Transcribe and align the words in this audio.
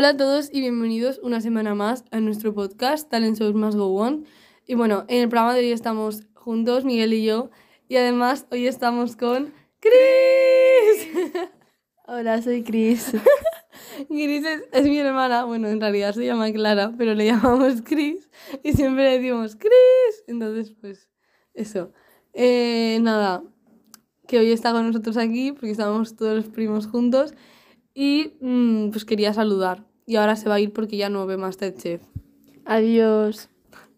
Hola 0.00 0.08
a 0.08 0.16
todos 0.16 0.48
y 0.50 0.62
bienvenidos 0.62 1.20
una 1.22 1.42
semana 1.42 1.74
más 1.74 2.06
a 2.10 2.20
nuestro 2.20 2.54
podcast 2.54 3.10
Talent 3.10 3.36
Shows 3.36 3.54
Must 3.54 3.76
Go 3.76 3.94
On. 3.96 4.24
Y 4.66 4.74
bueno, 4.74 5.04
en 5.08 5.24
el 5.24 5.28
programa 5.28 5.52
de 5.52 5.60
hoy 5.60 5.72
estamos 5.72 6.22
juntos, 6.32 6.86
Miguel 6.86 7.12
y 7.12 7.22
yo, 7.22 7.50
y 7.86 7.96
además 7.96 8.46
hoy 8.50 8.66
estamos 8.66 9.14
con 9.14 9.52
Chris. 9.78 11.30
Hola, 12.06 12.40
soy 12.40 12.62
Chris. 12.62 13.12
Chris 14.08 14.46
es, 14.46 14.62
es 14.72 14.84
mi 14.86 14.96
hermana, 15.00 15.44
bueno, 15.44 15.68
en 15.68 15.82
realidad 15.82 16.14
se 16.14 16.24
llama 16.24 16.50
Clara, 16.50 16.94
pero 16.96 17.14
le 17.14 17.26
llamamos 17.26 17.82
Chris 17.82 18.30
y 18.62 18.72
siempre 18.72 19.04
le 19.04 19.18
decimos 19.18 19.54
Chris. 19.54 20.24
Entonces, 20.26 20.74
pues, 20.80 21.10
eso. 21.52 21.92
Eh, 22.32 23.00
nada, 23.02 23.44
que 24.26 24.38
hoy 24.38 24.50
está 24.50 24.72
con 24.72 24.86
nosotros 24.86 25.18
aquí 25.18 25.52
porque 25.52 25.72
estamos 25.72 26.16
todos 26.16 26.36
los 26.36 26.48
primos 26.48 26.86
juntos 26.86 27.34
y 27.92 28.38
mm, 28.40 28.92
pues 28.92 29.04
quería 29.04 29.34
saludar. 29.34 29.89
Y 30.10 30.16
ahora 30.16 30.34
se 30.34 30.48
va 30.48 30.56
a 30.56 30.60
ir 30.60 30.72
porque 30.72 30.96
ya 30.96 31.08
no 31.08 31.24
ve 31.24 31.36
Masterchef. 31.36 32.02
Adiós. 32.64 33.48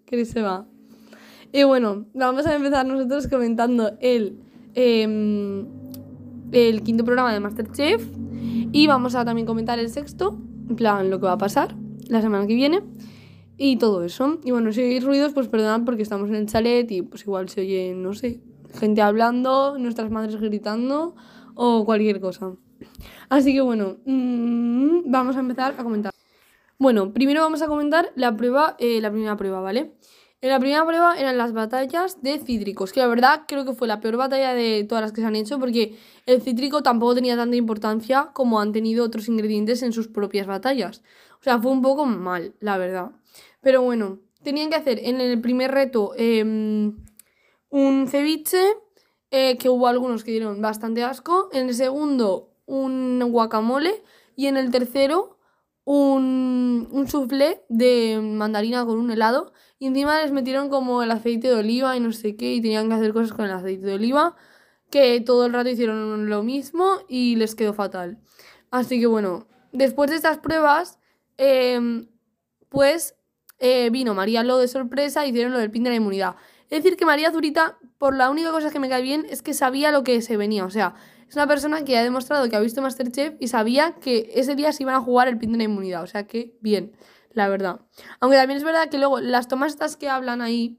Chris 0.04 0.28
se 0.28 0.42
va. 0.42 0.66
Y 1.54 1.62
bueno, 1.62 2.04
vamos 2.12 2.44
a 2.44 2.54
empezar 2.54 2.84
nosotros 2.84 3.28
comentando 3.28 3.92
el, 3.98 4.38
em, 4.74 5.64
el 6.52 6.82
quinto 6.82 7.02
programa 7.06 7.32
de 7.32 7.40
Masterchef 7.40 8.06
y 8.72 8.86
vamos 8.88 9.14
a 9.14 9.24
también 9.24 9.46
comentar 9.46 9.78
el 9.78 9.88
sexto, 9.88 10.38
en 10.68 10.76
plan 10.76 11.08
lo 11.08 11.18
que 11.18 11.24
va 11.24 11.32
a 11.32 11.38
pasar 11.38 11.74
la 12.08 12.20
semana 12.20 12.46
que 12.46 12.56
viene 12.56 12.82
y 13.56 13.76
todo 13.76 14.04
eso. 14.04 14.38
Y 14.44 14.50
bueno, 14.50 14.70
si 14.70 14.82
oís 14.82 15.02
ruidos, 15.02 15.32
pues 15.32 15.48
perdonad 15.48 15.86
porque 15.86 16.02
estamos 16.02 16.28
en 16.28 16.34
el 16.34 16.46
chalet 16.46 16.92
y 16.92 17.00
pues 17.00 17.22
igual 17.22 17.48
se 17.48 17.62
oye, 17.62 17.94
no 17.96 18.12
sé, 18.12 18.42
gente 18.78 19.00
hablando, 19.00 19.78
nuestras 19.78 20.10
madres 20.10 20.36
gritando 20.36 21.14
o 21.54 21.86
cualquier 21.86 22.20
cosa. 22.20 22.52
Así 23.30 23.54
que 23.54 23.62
bueno, 23.62 23.96
mm, 24.04 24.61
vamos 25.12 25.36
a 25.36 25.40
empezar 25.40 25.74
a 25.78 25.82
comentar. 25.82 26.12
Bueno, 26.78 27.12
primero 27.12 27.42
vamos 27.42 27.62
a 27.62 27.68
comentar 27.68 28.10
la 28.16 28.36
prueba, 28.36 28.76
eh, 28.78 29.00
la 29.00 29.10
primera 29.10 29.36
prueba, 29.36 29.60
¿vale? 29.60 29.92
En 30.40 30.48
la 30.48 30.58
primera 30.58 30.84
prueba 30.84 31.16
eran 31.16 31.38
las 31.38 31.52
batallas 31.52 32.20
de 32.22 32.40
cítricos, 32.40 32.92
que 32.92 32.98
la 32.98 33.06
verdad 33.06 33.42
creo 33.46 33.64
que 33.64 33.74
fue 33.74 33.86
la 33.86 34.00
peor 34.00 34.16
batalla 34.16 34.54
de 34.54 34.84
todas 34.88 35.02
las 35.02 35.12
que 35.12 35.20
se 35.20 35.26
han 35.28 35.36
hecho, 35.36 35.60
porque 35.60 35.96
el 36.26 36.42
cítrico 36.42 36.82
tampoco 36.82 37.14
tenía 37.14 37.36
tanta 37.36 37.54
importancia 37.54 38.30
como 38.32 38.60
han 38.60 38.72
tenido 38.72 39.04
otros 39.04 39.28
ingredientes 39.28 39.84
en 39.84 39.92
sus 39.92 40.08
propias 40.08 40.48
batallas. 40.48 41.02
O 41.40 41.44
sea, 41.44 41.60
fue 41.60 41.70
un 41.70 41.82
poco 41.82 42.06
mal, 42.06 42.54
la 42.58 42.76
verdad. 42.78 43.12
Pero 43.60 43.82
bueno, 43.82 44.18
tenían 44.42 44.70
que 44.70 44.76
hacer 44.76 44.98
en 45.04 45.20
el 45.20 45.40
primer 45.40 45.70
reto 45.70 46.12
em, 46.16 46.96
un 47.70 48.08
ceviche, 48.08 48.64
eh, 49.30 49.56
que 49.58 49.68
hubo 49.68 49.86
algunos 49.86 50.24
que 50.24 50.32
dieron 50.32 50.60
bastante 50.60 51.04
asco. 51.04 51.48
En 51.52 51.68
el 51.68 51.74
segundo, 51.74 52.50
un 52.66 53.20
guacamole. 53.30 54.02
Y 54.36 54.46
en 54.46 54.56
el 54.56 54.70
tercero, 54.70 55.38
un, 55.84 56.88
un 56.90 57.08
soufflé 57.08 57.62
de 57.68 58.20
mandarina 58.22 58.84
con 58.84 58.98
un 58.98 59.10
helado. 59.10 59.52
Y 59.78 59.86
encima 59.86 60.20
les 60.22 60.32
metieron 60.32 60.68
como 60.68 61.02
el 61.02 61.10
aceite 61.10 61.48
de 61.48 61.54
oliva 61.54 61.96
y 61.96 62.00
no 62.00 62.12
sé 62.12 62.36
qué. 62.36 62.54
Y 62.54 62.60
tenían 62.60 62.88
que 62.88 62.94
hacer 62.94 63.12
cosas 63.12 63.32
con 63.32 63.44
el 63.44 63.52
aceite 63.52 63.86
de 63.86 63.94
oliva. 63.94 64.36
Que 64.90 65.20
todo 65.20 65.46
el 65.46 65.52
rato 65.52 65.70
hicieron 65.70 66.28
lo 66.28 66.42
mismo 66.42 66.98
y 67.08 67.36
les 67.36 67.54
quedó 67.54 67.72
fatal. 67.72 68.18
Así 68.70 69.00
que 69.00 69.06
bueno, 69.06 69.46
después 69.72 70.10
de 70.10 70.16
estas 70.16 70.38
pruebas, 70.38 70.98
em, 71.36 72.08
pues 72.68 73.14
eh, 73.58 73.90
vino 73.90 74.14
María 74.14 74.42
Lo 74.42 74.58
de 74.58 74.68
sorpresa 74.68 75.24
y 75.24 75.30
hicieron 75.30 75.52
lo 75.52 75.58
del 75.58 75.70
pin 75.70 75.84
de 75.84 75.90
la 75.90 75.96
inmunidad. 75.96 76.36
Es 76.68 76.82
decir, 76.82 76.96
que 76.96 77.04
María 77.04 77.30
Zurita, 77.30 77.78
por 77.98 78.16
la 78.16 78.30
única 78.30 78.50
cosa 78.50 78.70
que 78.70 78.80
me 78.80 78.88
cae 78.88 79.02
bien, 79.02 79.26
es 79.28 79.42
que 79.42 79.52
sabía 79.52 79.92
lo 79.92 80.04
que 80.04 80.22
se 80.22 80.38
venía. 80.38 80.64
O 80.64 80.70
sea, 80.70 80.94
es 81.32 81.36
una 81.36 81.46
persona 81.46 81.82
que 81.82 81.96
ha 81.96 82.02
demostrado 82.02 82.46
que 82.50 82.56
ha 82.56 82.60
visto 82.60 82.82
Masterchef 82.82 83.36
y 83.40 83.48
sabía 83.48 83.94
que 83.94 84.30
ese 84.34 84.54
día 84.54 84.70
se 84.70 84.82
iban 84.82 84.96
a 84.96 85.00
jugar 85.00 85.28
el 85.28 85.38
pin 85.38 85.52
de 85.52 85.56
la 85.56 85.64
inmunidad. 85.64 86.02
O 86.02 86.06
sea, 86.06 86.26
que 86.26 86.58
bien, 86.60 86.92
la 87.32 87.48
verdad. 87.48 87.80
Aunque 88.20 88.36
también 88.36 88.58
es 88.58 88.64
verdad 88.64 88.90
que 88.90 88.98
luego 88.98 89.18
las 89.18 89.48
tomas 89.48 89.72
estas 89.72 89.96
que 89.96 90.10
hablan 90.10 90.42
ahí, 90.42 90.78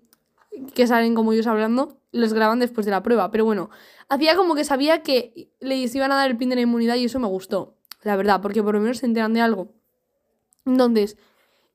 que 0.76 0.86
salen 0.86 1.16
como 1.16 1.34
ellos 1.34 1.48
hablando, 1.48 1.98
los 2.12 2.34
graban 2.34 2.60
después 2.60 2.86
de 2.86 2.92
la 2.92 3.02
prueba. 3.02 3.32
Pero 3.32 3.46
bueno, 3.46 3.72
hacía 4.10 4.36
como 4.36 4.54
que 4.54 4.64
sabía 4.64 5.02
que 5.02 5.52
les 5.60 5.96
iban 5.96 6.12
a 6.12 6.18
dar 6.18 6.30
el 6.30 6.38
pin 6.38 6.50
de 6.50 6.56
la 6.56 6.62
inmunidad 6.62 6.98
y 6.98 7.06
eso 7.06 7.18
me 7.18 7.26
gustó, 7.26 7.80
la 8.04 8.16
verdad, 8.16 8.40
porque 8.40 8.62
por 8.62 8.76
lo 8.76 8.80
menos 8.80 9.00
se 9.00 9.08
enteran 9.08 9.34
de 9.34 9.42
algo. 9.42 9.74
Entonces, 10.68 11.18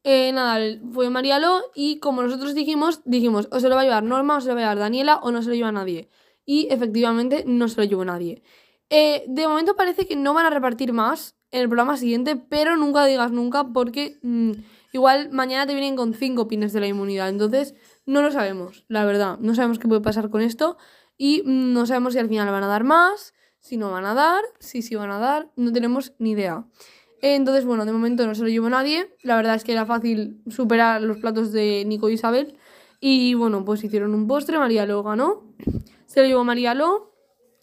eh, 0.05 0.31
nada, 0.31 0.65
fue 0.93 1.11
Marialo 1.11 1.62
y 1.75 1.99
como 1.99 2.22
nosotros 2.22 2.55
dijimos, 2.55 3.00
dijimos, 3.05 3.49
o 3.50 3.59
se 3.59 3.69
lo 3.69 3.75
va 3.75 3.81
a 3.81 3.84
llevar 3.84 4.05
Norma, 4.05 4.37
o 4.37 4.41
se 4.41 4.50
lo 4.50 4.55
va 4.55 4.61
a 4.61 4.62
llevar 4.62 4.78
Daniela, 4.78 5.17
o 5.17 5.33
no 5.33 5.43
se 5.43 5.49
lo 5.49 5.56
lleva 5.56 5.72
nadie. 5.72 6.09
Y 6.44 6.69
efectivamente 6.71 7.43
no 7.44 7.67
se 7.67 7.81
lo 7.81 7.84
llevó 7.84 8.05
nadie. 8.05 8.44
Eh, 8.91 9.25
de 9.28 9.47
momento 9.47 9.76
parece 9.76 10.06
que 10.06 10.16
no 10.16 10.34
van 10.34 10.47
a 10.47 10.50
repartir 10.50 10.93
más 10.93 11.37
en 11.50 11.62
el 11.62 11.69
programa 11.69 11.97
siguiente, 11.97 12.37
pero 12.37 12.76
nunca 12.76 13.04
digas 13.06 13.31
nunca 13.31 13.65
porque 13.72 14.19
mm, 14.22 14.53
igual 14.93 15.31
mañana 15.31 15.66
te 15.66 15.75
vienen 15.75 15.97
con 15.97 16.15
cinco 16.15 16.49
pines 16.49 16.72
de 16.72 16.81
la 16.81 16.87
inmunidad. 16.87 17.28
Entonces, 17.28 17.75
no 18.06 18.22
lo 18.22 18.31
sabemos, 18.31 18.84
la 18.88 19.04
verdad. 19.04 19.38
No 19.41 19.54
sabemos 19.54 19.78
qué 19.78 19.88
puede 19.88 20.00
pasar 20.00 20.31
con 20.31 20.41
esto 20.41 20.76
y 21.16 21.43
mm, 21.44 21.72
no 21.72 21.87
sabemos 21.87 22.15
si 22.15 22.19
al 22.19 22.28
final 22.28 22.50
van 22.50 22.65
a 22.65 22.69
dar 22.69 22.84
más, 22.84 23.34
si 23.60 23.76
no 23.76 23.91
van 23.91 24.06
a 24.06 24.15
dar, 24.15 24.43
si 24.59 24.82
sí 24.82 24.94
van 24.94 25.10
a 25.10 25.19
dar, 25.19 25.50
no 25.56 25.72
tenemos 25.72 26.15
ni 26.19 26.31
idea. 26.31 26.66
Entonces, 27.20 27.65
bueno, 27.65 27.84
de 27.84 27.93
momento 27.93 28.26
no 28.26 28.34
se 28.34 28.43
lo 28.43 28.49
llevó 28.49 28.70
nadie. 28.70 29.15
La 29.22 29.37
verdad 29.37 29.56
es 29.56 29.65
que 29.65 29.72
era 29.72 29.84
fácil 29.87 30.41
superar 30.49 31.03
los 31.03 31.19
platos 31.19 31.53
de 31.53 31.84
Nico 31.84 32.09
y 32.09 32.15
Isabel. 32.15 32.56
Y 33.00 33.34
bueno, 33.34 33.65
pues 33.65 33.82
hicieron 33.82 34.15
un 34.15 34.26
postre, 34.26 34.59
María 34.59 34.87
lo 34.87 35.03
ganó. 35.03 35.43
Se 36.06 36.20
lo 36.20 36.26
llevó 36.26 36.44
María 36.44 36.75
Lo 36.75 37.08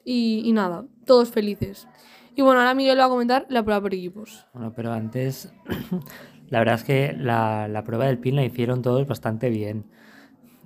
y, 0.06 0.42
y 0.46 0.54
nada, 0.54 0.86
todos 1.06 1.32
felices. 1.32 1.88
Y 2.36 2.42
bueno, 2.42 2.60
ahora 2.62 2.74
Miguel 2.74 3.00
va 3.00 3.06
a 3.06 3.10
comentar 3.10 3.46
la 3.50 3.64
prueba 3.64 3.82
por 3.82 3.94
equipos. 3.94 4.46
Bueno, 4.54 4.74
pero 4.76 4.94
antes, 4.94 5.54
la 6.50 6.60
verdad 6.60 6.76
es 6.76 6.84
que 6.84 7.14
la, 7.18 7.68
la 7.68 7.84
prueba 7.84 8.06
del 8.06 8.20
pin 8.20 8.36
la 8.36 8.44
hicieron 8.46 8.82
todos 8.82 9.08
bastante 9.08 9.50
bien. 9.50 9.86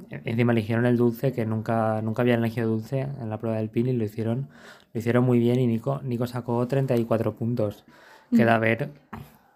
Encima 0.09 0.53
eligieron 0.53 0.85
el 0.85 0.97
dulce, 0.97 1.33
que 1.33 1.45
nunca, 1.45 2.01
nunca 2.01 2.21
habían 2.23 2.39
elegido 2.39 2.69
dulce 2.69 3.01
en 3.01 3.29
la 3.29 3.37
prueba 3.37 3.57
del 3.57 3.69
pin 3.69 3.87
y 3.87 3.93
lo 3.93 4.03
hicieron, 4.03 4.47
lo 4.93 4.99
hicieron 4.99 5.23
muy 5.23 5.39
bien 5.39 5.59
y 5.59 5.67
Nico, 5.67 6.01
Nico 6.03 6.25
sacó 6.25 6.65
34 6.67 7.35
puntos. 7.35 7.85
Que 8.31 8.45
de 8.45 8.51
haber, 8.51 8.91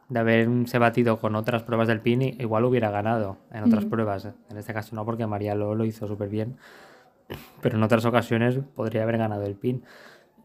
de 0.09 0.19
haberse 0.19 0.79
batido 0.79 1.19
con 1.19 1.35
otras 1.35 1.63
pruebas 1.63 1.87
del 1.87 2.01
pin, 2.01 2.21
igual 2.21 2.65
hubiera 2.65 2.89
ganado 2.91 3.37
en 3.51 3.63
otras 3.63 3.83
Ujú. 3.83 3.91
pruebas. 3.91 4.25
En 4.49 4.57
este 4.57 4.73
caso 4.73 4.95
no, 4.95 5.05
porque 5.05 5.25
María 5.27 5.55
lo, 5.55 5.75
lo 5.75 5.85
hizo 5.85 6.07
súper 6.07 6.29
bien. 6.29 6.57
Pero 7.61 7.77
en 7.77 7.83
otras 7.83 8.05
ocasiones 8.05 8.59
podría 8.75 9.03
haber 9.03 9.17
ganado 9.17 9.43
el 9.43 9.55
pin. 9.55 9.83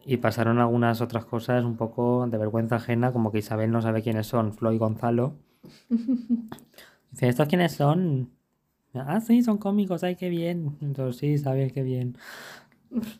Y 0.05 0.17
pasaron 0.17 0.59
algunas 0.59 1.01
otras 1.01 1.25
cosas 1.25 1.65
un 1.65 1.77
poco 1.77 2.25
de 2.27 2.37
vergüenza 2.37 2.77
ajena, 2.77 3.11
como 3.11 3.31
que 3.31 3.39
Isabel 3.39 3.71
no 3.71 3.81
sabe 3.81 4.01
quiénes 4.01 4.27
son, 4.27 4.53
Flo 4.53 4.71
y 4.71 4.77
Gonzalo. 4.77 5.35
Dice, 7.11 7.27
¿estos 7.27 7.47
quiénes 7.47 7.73
son? 7.73 8.31
Ah, 8.93 9.19
sí, 9.21 9.43
son 9.43 9.57
cómicos, 9.57 10.03
ay, 10.03 10.15
qué 10.15 10.29
bien. 10.29 10.77
Entonces, 10.81 11.17
sí, 11.17 11.37
sabes 11.37 11.73
qué 11.73 11.83
bien. 11.83 12.17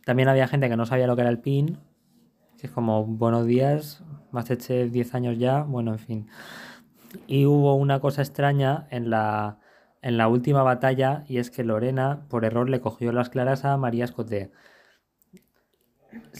También 0.06 0.30
había 0.30 0.48
gente 0.48 0.69
que 0.69 0.78
no 0.78 0.86
sabía 0.86 1.06
lo 1.06 1.16
que 1.16 1.22
era 1.22 1.30
el 1.30 1.40
pin, 1.40 1.78
que 2.58 2.68
es 2.68 2.74
como, 2.74 3.06
buenos 3.06 3.46
días, 3.46 4.03
Masterchef 4.31 4.92
10 4.92 5.14
años 5.14 5.38
ya, 5.38 5.64
bueno, 5.64 5.92
en 5.92 6.00
fin. 6.00 6.28
Y 7.28 7.46
hubo 7.46 7.75
una 7.75 8.00
cosa 8.00 8.22
extraña 8.22 8.88
en 8.90 9.09
la, 9.09 9.59
en 10.02 10.18
la 10.18 10.28
última 10.28 10.64
batalla, 10.64 11.24
y 11.28 11.38
es 11.38 11.52
que 11.52 11.64
Lorena, 11.64 12.26
por 12.30 12.46
error, 12.46 12.70
le 12.70 12.82
cogió 12.82 13.12
las 13.12 13.30
claras 13.30 13.66
a 13.66 13.78
María 13.78 14.06
Escoté. 14.06 14.52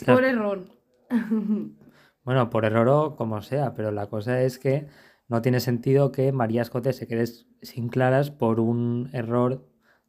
Por 0.06 0.24
error. 0.24 0.66
Bueno, 2.26 2.52
por 2.52 2.64
error 2.64 2.88
o 2.90 3.16
como 3.16 3.42
sea, 3.42 3.74
pero 3.74 3.92
la 3.92 4.06
cosa 4.06 4.44
es 4.44 4.60
que 4.60 4.86
no 5.28 5.42
tiene 5.42 5.60
sentido 5.60 6.12
que 6.12 6.32
María 6.32 6.62
Escote 6.62 6.94
se 6.94 7.08
quede 7.08 7.26
sin 7.26 7.90
claras 7.90 8.30
por 8.30 8.60
un 8.60 9.10
error 9.14 9.66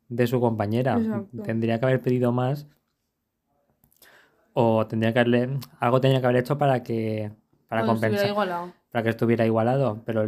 de 0.08 0.26
su 0.26 0.38
compañera. 0.38 0.98
Exacto. 0.98 1.42
Tendría 1.42 1.78
que 1.78 1.86
haber 1.86 2.02
pedido 2.02 2.30
más 2.30 2.66
o 4.52 4.86
tendría 4.86 5.12
que 5.12 5.20
haberle 5.20 5.58
algo 5.78 6.00
tenía 6.00 6.20
que 6.20 6.26
haber 6.26 6.40
hecho 6.40 6.58
para 6.58 6.82
que 6.82 7.32
para 7.68 7.82
Pues 7.82 7.92
compensar, 7.92 8.74
para 8.90 9.02
que 9.02 9.10
estuviera 9.10 9.46
igualado, 9.46 10.02
pero 10.04 10.26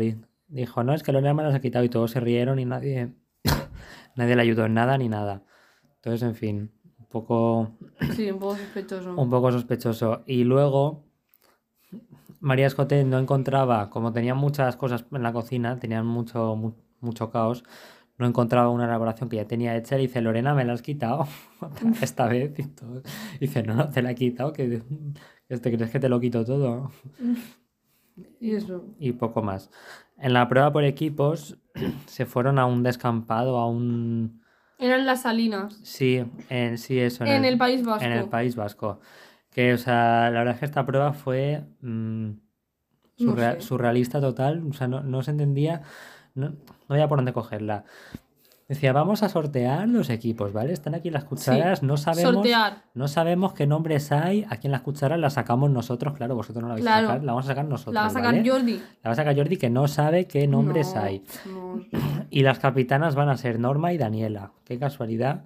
dijo, 0.60 0.82
"No, 0.84 0.94
es 0.94 1.02
que 1.02 1.12
Lorena 1.12 1.34
me 1.34 1.42
las 1.42 1.54
ha 1.54 1.60
quitado" 1.60 1.84
y 1.84 1.88
todos 1.88 2.10
se 2.12 2.20
rieron 2.20 2.58
y 2.58 2.64
nadie 2.64 3.14
nadie 4.16 4.36
le 4.36 4.42
ayudó 4.42 4.66
en 4.66 4.74
nada 4.74 4.96
ni 4.98 5.08
nada. 5.08 5.42
Entonces, 5.96 6.22
en 6.22 6.34
fin, 6.34 6.72
un 6.98 7.06
poco 7.06 7.70
Sí, 8.14 8.30
un 8.30 8.38
poco 8.38 8.56
sospechoso. 8.56 9.14
un 9.16 9.30
poco 9.30 9.52
sospechoso. 9.52 10.22
Y 10.26 10.44
luego, 10.44 11.04
María 12.40 12.66
Escote 12.66 13.04
no 13.04 13.18
encontraba, 13.18 13.88
como 13.90 14.12
tenían 14.12 14.36
muchas 14.36 14.76
cosas 14.76 15.04
en 15.12 15.22
la 15.22 15.32
cocina, 15.32 15.78
tenían 15.78 16.06
mucho, 16.06 16.56
mu- 16.56 16.74
mucho 17.00 17.30
caos, 17.30 17.62
no 18.18 18.26
encontraba 18.26 18.68
una 18.68 18.84
elaboración 18.86 19.28
que 19.28 19.36
ya 19.36 19.46
tenía 19.46 19.76
hecha. 19.76 19.96
Y 19.98 20.02
dice, 20.02 20.20
Lorena, 20.20 20.54
me 20.54 20.64
la 20.64 20.72
has 20.72 20.82
quitado 20.82 21.26
esta 22.02 22.26
vez. 22.26 22.58
Y 22.58 22.64
todo. 22.64 23.02
Dice, 23.40 23.62
no, 23.62 23.74
no 23.74 23.88
te 23.90 24.02
la 24.02 24.10
he 24.10 24.14
quitado, 24.14 24.52
que 24.52 24.82
te 25.48 25.60
crees 25.76 25.90
que 25.90 26.00
te 26.00 26.08
lo 26.08 26.18
quito 26.20 26.44
todo. 26.44 26.90
Y 28.40 28.54
eso. 28.54 28.84
Y 28.98 29.12
poco 29.12 29.42
más. 29.42 29.70
En 30.18 30.32
la 30.32 30.48
prueba 30.48 30.72
por 30.72 30.84
equipos, 30.84 31.56
se 32.06 32.26
fueron 32.26 32.58
a 32.58 32.66
un 32.66 32.82
descampado, 32.82 33.58
a 33.58 33.68
un... 33.68 34.42
Eran 34.78 35.06
las 35.06 35.22
salinas. 35.22 35.78
Sí, 35.82 36.24
en, 36.48 36.76
sí, 36.78 36.98
eso. 36.98 37.24
En 37.24 37.44
el 37.44 37.56
País 37.56 37.84
Vasco. 37.84 38.04
En 38.04 38.12
el 38.12 38.28
País 38.28 38.56
Vasco. 38.56 39.00
Que, 39.50 39.74
o 39.74 39.78
sea, 39.78 40.30
la 40.30 40.40
verdad 40.40 40.54
es 40.54 40.60
que 40.60 40.66
esta 40.66 40.84
prueba 40.84 41.12
fue 41.12 41.62
mm, 41.82 42.26
No 42.28 42.36
Surrea- 43.18 43.54
sé. 43.54 43.60
Surrealista 43.60 44.20
total, 44.20 44.62
o 44.68 44.72
sea, 44.72 44.88
no, 44.88 45.02
no 45.02 45.22
se 45.22 45.30
entendía, 45.30 45.82
no, 46.34 46.48
no 46.48 46.56
había 46.88 47.06
por 47.08 47.18
dónde 47.18 47.32
cogerla. 47.32 47.84
Decía, 48.68 48.92
vamos 48.92 49.22
a 49.22 49.28
sortear 49.28 49.86
los 49.88 50.08
equipos, 50.08 50.52
¿vale? 50.52 50.72
Están 50.72 50.94
aquí 50.94 51.10
las 51.10 51.24
cucharas, 51.24 51.82
no 51.82 51.96
sabemos, 51.96 52.34
Sortear. 52.34 52.84
no 52.94 53.06
sabemos 53.08 53.52
qué 53.52 53.66
nombres 53.66 54.12
hay, 54.12 54.46
aquí 54.48 54.66
en 54.68 54.72
las 54.72 54.80
cucharas 54.82 55.18
las 55.18 55.34
sacamos 55.34 55.70
nosotros, 55.70 56.14
claro, 56.14 56.34
vosotros 56.36 56.62
no 56.62 56.68
la 56.68 56.74
vais 56.74 56.84
Claro. 56.84 57.06
a 57.06 57.10
sacar, 57.10 57.24
la 57.24 57.32
vamos 57.32 57.44
a 57.44 57.48
sacar 57.48 57.64
nosotros, 57.66 57.94
La 57.94 58.00
va 58.02 58.06
a 58.06 58.10
sacar 58.10 58.34
¿vale? 58.34 58.48
Jordi. 58.50 58.72
La 59.02 59.08
va 59.08 59.12
a 59.12 59.14
sacar 59.16 59.36
Jordi 59.36 59.56
que 59.58 59.68
no 59.68 59.88
sabe 59.88 60.26
qué 60.26 60.46
nombres 60.46 60.94
No, 60.94 61.02
hay. 61.02 61.24
no. 61.46 61.80
Y 62.30 62.42
las 62.42 62.58
capitanas 62.60 63.14
van 63.14 63.28
a 63.28 63.36
ser 63.36 63.58
Norma 63.58 63.92
y 63.92 63.98
Daniela. 63.98 64.52
Qué 64.64 64.78
casualidad. 64.78 65.44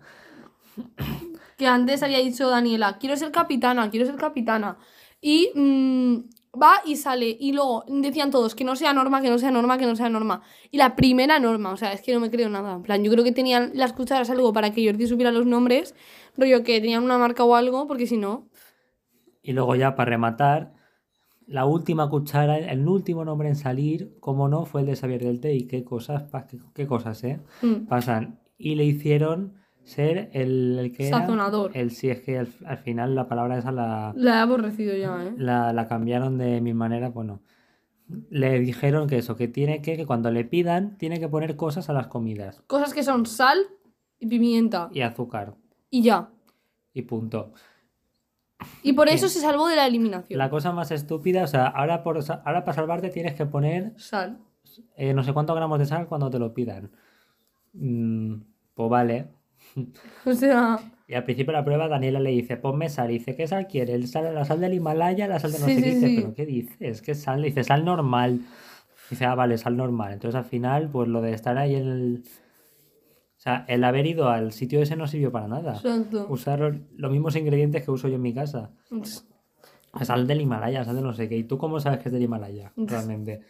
que 1.57 1.67
antes 1.67 2.03
había 2.03 2.19
dicho 2.19 2.49
Daniela, 2.51 2.99
quiero 2.99 3.17
ser 3.17 3.31
capitana, 3.33 3.91
quiero 3.91 4.07
ser 4.07 4.17
capitana. 4.17 4.77
Y 5.21 5.51
mm, 5.55 6.17
va 6.61 6.81
y 6.85 6.97
sale. 6.97 7.37
Y 7.39 7.53
luego 7.53 7.85
decían 7.89 8.31
todos 8.31 8.55
que 8.55 8.65
no 8.65 8.77
sea 8.77 8.93
norma, 8.93 9.21
que 9.21 9.31
no 9.31 9.39
sea 9.39 9.51
norma, 9.51 9.79
que 9.79 9.87
no 9.87 9.97
sea 9.97 10.09
norma. 10.09 10.43
Y 10.71 10.79
la 10.79 10.97
primera 10.97 11.39
norma, 11.39 11.73
o 11.73 11.77
sea, 11.77 11.93
es 11.93 12.03
que 12.03 12.13
no 12.13 12.21
me 12.21 12.31
creo 12.31 12.49
nada. 12.49 12.75
En 12.75 12.83
plan, 12.83 13.03
yo 13.03 13.11
creo 13.11 13.25
que 13.25 13.33
tenían 13.33 13.73
las 13.75 13.93
cucharas 13.93 14.31
algo 14.31 14.53
para 14.53 14.73
que 14.73 14.85
Jordi 14.87 15.07
supiera 15.07 15.33
los 15.33 15.47
nombres. 15.47 15.95
Rollo 16.37 16.63
que 16.63 16.81
tenían 16.81 17.03
una 17.03 17.19
marca 17.19 17.45
o 17.45 17.55
algo, 17.55 17.87
porque 17.87 18.07
si 18.07 18.17
no. 18.17 18.49
Y 19.43 19.53
luego 19.53 19.77
ya 19.77 19.95
para 19.95 20.11
rematar, 20.11 20.75
la 21.47 21.65
última 21.65 22.11
cuchara, 22.11 22.59
el 22.59 22.87
último 22.89 23.25
nombre 23.25 23.49
en 23.49 23.57
salir, 23.57 24.17
como 24.21 24.49
no, 24.49 24.65
fue 24.65 24.81
el 24.81 24.89
de 24.89 24.97
Xavier 24.97 25.23
del 25.23 25.41
Té. 25.41 25.55
Y 25.55 25.67
qué 25.67 25.85
cosas, 25.85 26.25
qué 26.75 26.87
cosas, 26.87 27.23
¿eh? 27.25 27.41
mm, 27.63 27.87
Pasan. 27.87 28.41
Y 28.59 28.75
le 28.75 28.85
hicieron 28.85 29.55
ser 29.87 30.29
el, 30.35 30.79
el 30.79 30.93
que 30.93 31.09
era- 31.09 31.21
Sazonador. 31.21 31.71
El 31.75 31.91
sí, 31.93 32.11
es 32.11 32.21
que 32.21 32.39
al, 32.39 32.49
al 32.67 32.79
final 32.79 33.15
la 33.15 33.27
palabra 33.29 33.57
esa 33.57 33.73
la, 33.73 34.13
La 34.17 34.37
he 34.37 34.41
aborrecido 34.41 34.95
ya, 34.97 35.25
¿eh? 35.25 35.35
la, 35.39 35.73
la 35.73 35.89
cambiaron 35.89 36.37
de 36.39 36.61
mi 36.61 36.75
manera, 36.75 37.09
bueno. 37.09 37.41
Le 38.31 38.61
dijeron 38.61 39.09
que 39.09 39.19
eso, 39.19 39.35
que 39.37 39.49
tiene 39.49 39.83
que, 39.83 39.97
que 39.97 40.07
cuando 40.07 40.31
le 40.31 40.45
pidan, 40.45 40.97
tiene 40.99 41.19
que 41.19 41.29
poner 41.29 41.57
cosas 41.57 41.89
a 41.89 41.93
las 41.93 42.07
comidas. 42.07 42.63
Cosas 42.69 42.93
que 42.95 43.03
son 43.03 43.27
sal 43.27 43.59
y 44.21 44.27
pimienta. 44.29 44.91
Y 44.93 45.01
azúcar. 45.01 45.55
Y 45.91 46.03
ya. 46.03 46.29
Y 46.93 47.03
punto. 47.03 47.53
Y 48.83 48.93
por 48.95 49.09
eso 49.09 49.29
se 49.29 49.41
salvó 49.41 49.67
de 49.69 49.77
la 49.77 49.87
eliminación. 49.87 50.39
La 50.39 50.51
cosa 50.51 50.73
más 50.73 50.91
estúpida, 50.93 51.43
o 51.45 51.47
sea, 51.49 51.67
ahora, 51.67 52.03
por, 52.03 52.19
ahora 52.19 52.65
para 52.65 52.73
salvarte 52.75 53.11
tienes 53.11 53.35
que 53.35 53.45
poner 53.47 53.93
Sal. 53.99 54.39
eh, 54.97 55.13
no 55.13 55.23
sé 55.25 55.33
cuántos 55.33 55.55
gramos 55.57 55.79
de 55.79 55.87
sal 55.87 56.07
cuando 56.07 56.31
te 56.31 56.39
lo 56.39 56.55
pidan. 56.55 56.91
Mm, 57.75 58.37
pues 58.75 58.89
vale. 58.91 59.29
O 60.25 60.33
sea. 60.33 60.79
Y 61.09 61.15
al 61.15 61.23
principio 61.25 61.53
de 61.53 61.59
la 61.59 61.65
prueba 61.65 61.87
Daniela 61.87 62.19
le 62.19 62.31
dice, 62.31 62.57
ponme 62.57 62.89
sal. 62.89 63.11
Y 63.11 63.19
dice, 63.19 63.37
¿qué 63.37 63.47
sal 63.47 63.67
quiere? 63.69 63.95
¿El 63.95 64.09
sal, 64.09 64.35
¿La 64.35 64.45
sal 64.45 64.61
del 64.61 64.75
Himalaya? 64.75 65.29
¿La 65.29 65.39
sal 65.39 65.53
de 65.53 65.59
no 65.61 65.67
Sí, 65.67 65.75
sé 65.77 65.83
qué? 65.83 65.91
sí, 65.91 65.95
Dice, 65.95 66.07
sí. 66.09 66.17
¿pero 66.21 66.35
qué 66.35 66.47
dices? 66.47 67.03
¿Qué 67.03 67.15
sal? 67.15 67.41
Le 67.43 67.49
dice, 67.49 67.63
sal 67.63 67.85
normal. 67.85 68.41
Dice, 69.09 69.25
ah, 69.25 69.37
vale, 69.37 69.57
sal 69.57 69.77
normal. 69.77 70.15
Entonces 70.15 70.35
al 70.37 70.45
final, 70.47 70.89
pues 70.91 71.09
lo 71.09 71.21
de 71.23 71.33
estar 71.33 71.57
ahí 71.59 71.77
en 71.77 71.87
el... 71.89 72.23
O 72.27 73.39
sea, 73.47 73.65
el 73.69 73.85
haber 73.85 74.07
ido 74.07 74.29
al 74.31 74.51
sitio 74.51 74.83
ese 74.83 74.97
no 74.97 75.07
sirvió 75.07 75.31
para 75.31 75.47
nada. 75.47 75.75
Exacto. 75.75 76.27
Usar 76.29 76.75
los 76.97 77.13
mismos 77.13 77.37
ingredientes 77.37 77.85
que 77.85 77.91
uso 77.93 78.09
yo 78.09 78.17
en 78.17 78.23
mi 78.23 78.35
casa. 78.35 78.71
Sal 80.03 80.27
del 80.27 80.41
Himalaya, 80.41 80.85
sal 80.85 80.97
de 80.97 81.03
no 81.03 81.15
sé 81.15 81.29
qué. 81.29 81.37
¿Y 81.37 81.45
tú 81.45 81.57
cómo 81.57 81.79
sabes 81.79 82.01
que 82.01 82.09
es 82.09 82.13
del 82.13 82.23
Himalaya? 82.23 82.73
Realmente. 82.77 83.43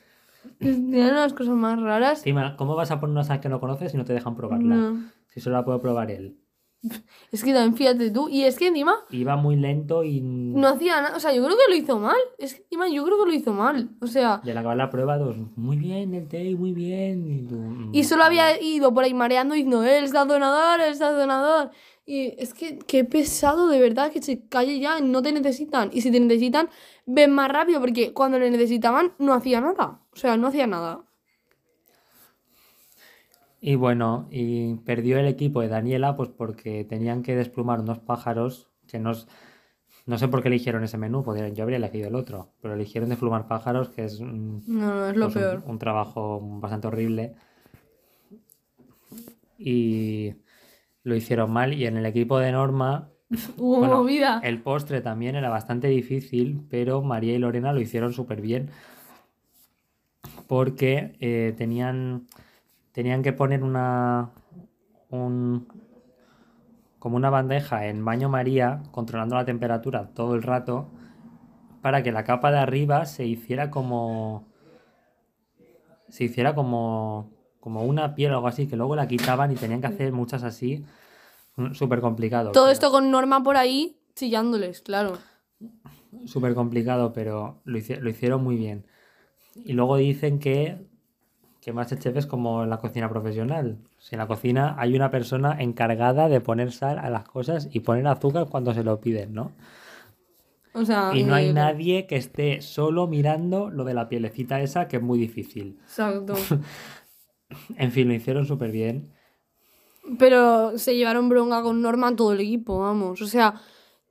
Tienen 0.58 1.10
unas 1.12 1.32
cosas 1.32 1.54
más 1.54 1.80
raras. 1.80 2.22
¿cómo 2.58 2.74
vas 2.76 2.90
a 2.90 3.00
poner 3.00 3.12
una 3.12 3.24
sal 3.24 3.40
que 3.40 3.48
no 3.48 3.58
conoces 3.58 3.92
si 3.92 3.96
no 3.96 4.04
te 4.04 4.12
dejan 4.12 4.36
probarla? 4.36 4.74
No. 4.74 5.15
Si 5.36 5.42
solo 5.42 5.56
la 5.56 5.66
puede 5.66 5.80
probar 5.80 6.10
él. 6.10 6.40
Es 7.30 7.44
que 7.44 7.52
también 7.52 7.76
fíjate 7.76 8.10
tú. 8.10 8.30
Y 8.30 8.44
es 8.44 8.56
que 8.56 8.68
encima 8.68 8.96
Iba 9.10 9.36
muy 9.36 9.56
lento 9.56 10.02
y 10.02 10.22
no 10.22 10.66
hacía 10.66 11.02
nada. 11.02 11.14
O 11.14 11.20
sea, 11.20 11.34
yo 11.34 11.44
creo 11.44 11.54
que 11.54 11.70
lo 11.70 11.76
hizo 11.76 11.98
mal. 11.98 12.16
Es 12.38 12.54
que 12.54 12.62
encima 12.62 12.88
yo 12.88 13.04
creo 13.04 13.18
que 13.18 13.30
lo 13.30 13.36
hizo 13.36 13.52
mal. 13.52 13.90
O 14.00 14.06
sea, 14.06 14.40
y 14.44 14.50
al 14.50 14.56
acabar 14.56 14.78
la 14.78 14.88
prueba, 14.88 15.18
dos, 15.18 15.36
muy 15.56 15.76
bien, 15.76 16.14
el 16.14 16.26
té, 16.26 16.54
muy 16.54 16.72
bien. 16.72 17.30
Y, 17.30 17.42
tú, 17.46 17.56
mm, 17.56 17.94
y 17.94 18.04
solo 18.04 18.24
había 18.24 18.58
ido 18.62 18.94
por 18.94 19.04
ahí 19.04 19.12
mareando 19.12 19.54
diciendo, 19.54 19.84
el 19.84 20.08
sazonador, 20.08 20.80
el 20.80 20.94
sazonador. 20.94 21.70
Y 22.06 22.34
es 22.38 22.54
que 22.54 22.78
qué 22.78 23.04
pesado 23.04 23.68
de 23.68 23.78
verdad 23.78 24.10
que 24.10 24.22
se 24.22 24.48
calle 24.48 24.80
ya, 24.80 25.00
no 25.00 25.20
te 25.20 25.32
necesitan. 25.32 25.90
Y 25.92 26.00
si 26.00 26.10
te 26.10 26.18
necesitan, 26.18 26.70
ven 27.04 27.30
más 27.32 27.50
rápido, 27.50 27.80
porque 27.80 28.14
cuando 28.14 28.38
le 28.38 28.50
necesitaban 28.50 29.12
no 29.18 29.34
hacía 29.34 29.60
nada. 29.60 30.00
O 30.14 30.16
sea, 30.16 30.38
no 30.38 30.46
hacía 30.46 30.66
nada. 30.66 31.05
Y 33.66 33.74
bueno, 33.74 34.28
y 34.30 34.76
perdió 34.84 35.18
el 35.18 35.26
equipo 35.26 35.60
de 35.60 35.66
Daniela, 35.66 36.14
pues 36.14 36.28
porque 36.28 36.84
tenían 36.84 37.24
que 37.24 37.34
desplumar 37.34 37.80
unos 37.80 37.98
pájaros 37.98 38.68
que 38.86 39.00
nos. 39.00 39.26
No 40.06 40.18
sé 40.18 40.28
por 40.28 40.40
qué 40.40 40.46
eligieron 40.46 40.84
ese 40.84 40.98
menú, 40.98 41.24
podrían, 41.24 41.52
yo 41.56 41.64
habría 41.64 41.78
elegido 41.78 42.06
el 42.06 42.14
otro, 42.14 42.52
pero 42.62 42.74
eligieron 42.74 43.08
desplumar 43.08 43.48
pájaros, 43.48 43.88
que 43.88 44.04
es 44.04 44.20
mm, 44.20 44.60
No, 44.68 44.94
no, 44.94 45.06
es 45.08 45.16
lo 45.16 45.26
pues, 45.26 45.36
un- 45.36 45.42
peor. 45.42 45.62
Un, 45.66 45.78
trabajo 45.80 46.40
bastante 46.60 46.86
horrible. 46.86 47.34
Y 49.58 50.34
lo 51.02 51.16
hicieron 51.16 51.50
mal. 51.52 51.72
Y 51.74 51.86
en 51.86 51.96
el 51.96 52.06
equipo 52.06 52.38
de 52.38 52.52
Norma, 52.52 53.10
Hubo 53.58 53.78
bueno, 53.78 53.96
movida. 53.98 54.40
el 54.44 54.62
postre 54.62 55.00
también 55.00 55.34
era 55.34 55.48
bastante 55.50 55.88
difícil, 55.88 56.64
pero 56.70 57.02
María 57.02 57.34
y 57.34 57.38
Lorena 57.38 57.72
lo 57.72 57.80
hicieron 57.80 58.12
súper 58.12 58.40
bien. 58.40 58.70
Porque 60.46 61.16
eh, 61.20 61.54
tenían, 61.56 62.26
tenían 62.96 63.22
que 63.22 63.34
poner 63.34 63.62
una. 63.62 64.30
Un, 65.10 65.68
como 66.98 67.16
una 67.16 67.28
bandeja 67.30 67.86
en 67.86 68.04
baño 68.04 68.28
María, 68.30 68.82
controlando 68.90 69.36
la 69.36 69.44
temperatura 69.44 70.08
todo 70.14 70.34
el 70.34 70.42
rato, 70.42 70.88
para 71.82 72.02
que 72.02 72.10
la 72.10 72.24
capa 72.24 72.50
de 72.50 72.58
arriba 72.58 73.04
se 73.04 73.26
hiciera 73.26 73.70
como. 73.70 74.48
Se 76.08 76.24
hiciera 76.24 76.54
como. 76.54 77.30
Como 77.60 77.84
una 77.84 78.14
piel 78.14 78.32
o 78.32 78.36
algo 78.36 78.48
así, 78.48 78.66
que 78.66 78.76
luego 78.76 78.96
la 78.96 79.08
quitaban 79.08 79.50
y 79.52 79.56
tenían 79.56 79.80
que 79.82 79.88
hacer 79.88 80.12
muchas 80.12 80.42
así. 80.42 80.84
Súper 81.72 82.00
complicado. 82.00 82.52
Todo 82.52 82.64
pero- 82.64 82.72
esto 82.72 82.90
con 82.90 83.10
Norma 83.10 83.42
por 83.42 83.56
ahí 83.56 83.98
chillándoles, 84.14 84.80
claro. 84.80 85.18
súper 86.24 86.54
complicado, 86.54 87.12
pero 87.12 87.60
lo 87.64 88.08
hicieron 88.08 88.42
muy 88.42 88.56
bien. 88.56 88.86
Y 89.56 89.72
luego 89.72 89.96
dicen 89.96 90.38
que, 90.38 90.86
que 91.66 91.72
Masterchef 91.72 92.16
es 92.16 92.26
como 92.26 92.62
en 92.62 92.70
la 92.70 92.76
cocina 92.78 93.08
profesional. 93.08 93.78
Si 93.98 94.14
en 94.14 94.20
la 94.20 94.28
cocina 94.28 94.76
hay 94.78 94.94
una 94.94 95.10
persona 95.10 95.56
encargada 95.58 96.28
de 96.28 96.40
poner 96.40 96.70
sal 96.70 96.96
a 96.96 97.10
las 97.10 97.24
cosas 97.24 97.68
y 97.72 97.80
poner 97.80 98.06
azúcar 98.06 98.46
cuando 98.48 98.72
se 98.72 98.84
lo 98.84 99.00
piden, 99.00 99.34
¿no? 99.34 99.50
O 100.74 100.84
sea, 100.84 101.10
Y 101.12 101.24
no 101.24 101.34
hay 101.34 101.48
increíble. 101.48 101.52
nadie 101.54 102.06
que 102.06 102.14
esté 102.14 102.62
solo 102.62 103.08
mirando 103.08 103.68
lo 103.68 103.82
de 103.82 103.94
la 103.94 104.08
pielecita 104.08 104.60
esa, 104.60 104.86
que 104.86 104.98
es 104.98 105.02
muy 105.02 105.18
difícil. 105.18 105.76
Exacto. 105.82 106.34
En 107.76 107.90
fin, 107.90 108.06
lo 108.06 108.14
hicieron 108.14 108.46
súper 108.46 108.70
bien. 108.70 109.12
Pero 110.20 110.78
se 110.78 110.94
llevaron 110.96 111.28
bronca 111.28 111.62
con 111.62 111.82
Norma 111.82 112.14
todo 112.14 112.32
el 112.32 112.40
equipo, 112.40 112.78
vamos. 112.80 113.20
O 113.22 113.26
sea, 113.26 113.54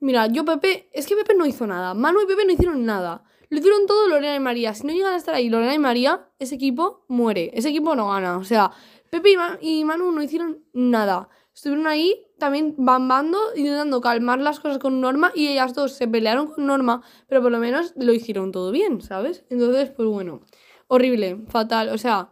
mira, 0.02 0.28
yo 0.28 0.44
Pepe, 0.44 0.90
es 0.94 1.06
que 1.06 1.16
Pepe 1.16 1.36
no 1.36 1.46
hizo 1.46 1.66
nada. 1.68 1.94
Manu 1.94 2.20
y 2.22 2.28
Pepe 2.28 2.46
no 2.46 2.52
hicieron 2.52 2.86
nada. 2.86 3.24
Lo 3.50 3.60
hicieron 3.60 3.86
todo 3.88 4.08
Lorena 4.08 4.36
y 4.36 4.40
María. 4.40 4.74
Si 4.74 4.86
no 4.86 4.94
llegan 4.94 5.14
a 5.14 5.18
estar 5.18 5.36
ahí 5.36 5.50
Lorena 5.50 5.74
y 5.74 5.80
María, 5.80 6.30
ese 6.40 6.56
equipo 6.56 7.06
muere. 7.08 7.52
Ese 7.54 7.70
equipo 7.70 7.96
no 7.96 8.10
gana. 8.10 8.38
O 8.38 8.44
sea, 8.44 8.72
Pepe 9.10 9.36
y, 9.62 9.80
y 9.80 9.86
Manu 9.86 10.12
no 10.12 10.22
hicieron 10.22 10.64
nada. 10.74 11.30
Estuvieron 11.54 11.88
ahí 11.88 12.26
también 12.38 12.76
bambando, 12.78 13.40
intentando 13.56 14.02
calmar 14.02 14.40
las 14.40 14.60
cosas 14.60 14.78
con 14.78 15.00
Norma 15.00 15.32
y 15.34 15.48
ellas 15.48 15.74
dos 15.74 15.94
se 15.94 16.08
pelearon 16.08 16.48
con 16.48 16.66
Norma, 16.66 17.02
pero 17.28 17.42
por 17.42 17.52
lo 17.52 17.60
menos 17.60 17.94
lo 17.96 18.14
hicieron 18.14 18.52
todo 18.52 18.72
bien, 18.72 19.02
¿sabes? 19.02 19.46
Entonces, 19.50 19.90
pues 19.90 20.08
bueno, 20.08 20.42
horrible, 20.88 21.46
fatal. 21.48 21.90
O 21.90 21.98
sea, 21.98 22.32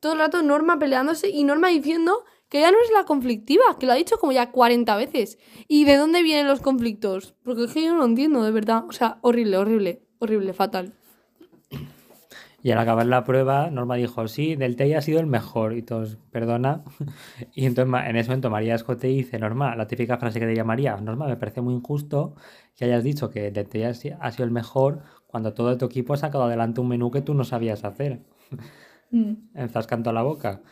todo 0.00 0.14
el 0.14 0.18
rato 0.18 0.42
Norma 0.42 0.78
peleándose 0.78 1.30
y 1.30 1.44
Norma 1.44 1.68
diciendo 1.68 2.24
que 2.48 2.60
ya 2.60 2.70
no 2.70 2.78
es 2.82 2.90
la 2.92 3.04
conflictiva, 3.04 3.78
que 3.78 3.86
lo 3.86 3.92
ha 3.92 3.96
dicho 3.96 4.18
como 4.18 4.32
ya 4.32 4.50
40 4.50 4.96
veces. 4.96 5.38
¿Y 5.68 5.84
de 5.84 5.96
dónde 5.96 6.22
vienen 6.22 6.46
los 6.46 6.60
conflictos? 6.60 7.34
Porque 7.44 7.64
es 7.64 7.72
que 7.72 7.82
yo 7.82 7.92
no 7.92 7.98
lo 7.98 8.04
entiendo, 8.04 8.42
de 8.42 8.50
verdad. 8.50 8.84
O 8.88 8.92
sea, 8.92 9.18
horrible, 9.22 9.58
horrible, 9.58 10.05
horrible, 10.18 10.52
fatal. 10.52 10.92
Y 12.62 12.72
al 12.72 12.78
acabar 12.78 13.06
la 13.06 13.22
prueba, 13.22 13.70
Norma 13.70 13.94
dijo, 13.94 14.26
sí, 14.26 14.56
del 14.56 14.74
té 14.74 14.96
ha 14.96 15.00
sido 15.02 15.20
el 15.20 15.26
mejor. 15.26 15.76
Y 15.76 15.82
todos, 15.82 16.18
perdona. 16.32 16.82
Y 17.54 17.64
entonces 17.66 17.94
en 18.08 18.16
ese 18.16 18.28
momento 18.30 18.50
María 18.50 18.74
Escote 18.74 19.06
dice, 19.06 19.38
Norma, 19.38 19.76
la 19.76 19.86
típica 19.86 20.16
frase 20.18 20.40
que 20.40 20.46
diría 20.46 20.64
María, 20.64 20.96
Norma, 20.96 21.28
me 21.28 21.36
parece 21.36 21.60
muy 21.60 21.74
injusto 21.74 22.34
que 22.74 22.86
hayas 22.86 23.04
dicho 23.04 23.30
que 23.30 23.50
del 23.52 23.68
té 23.68 23.86
ha 23.86 23.94
si- 23.94 24.10
ha 24.18 24.30
sido 24.32 24.44
el 24.46 24.50
mejor 24.50 25.02
cuando 25.28 25.52
todo 25.54 25.76
tu 25.78 25.84
equipo 25.84 26.14
ha 26.14 26.16
sacado 26.16 26.44
adelante 26.44 26.80
un 26.80 26.88
menú 26.88 27.10
que 27.10 27.20
tú 27.22 27.34
no 27.34 27.44
sabías 27.44 27.84
hacer. 27.84 28.22
Enfascando 29.54 30.12
la 30.12 30.22
boca. 30.22 30.62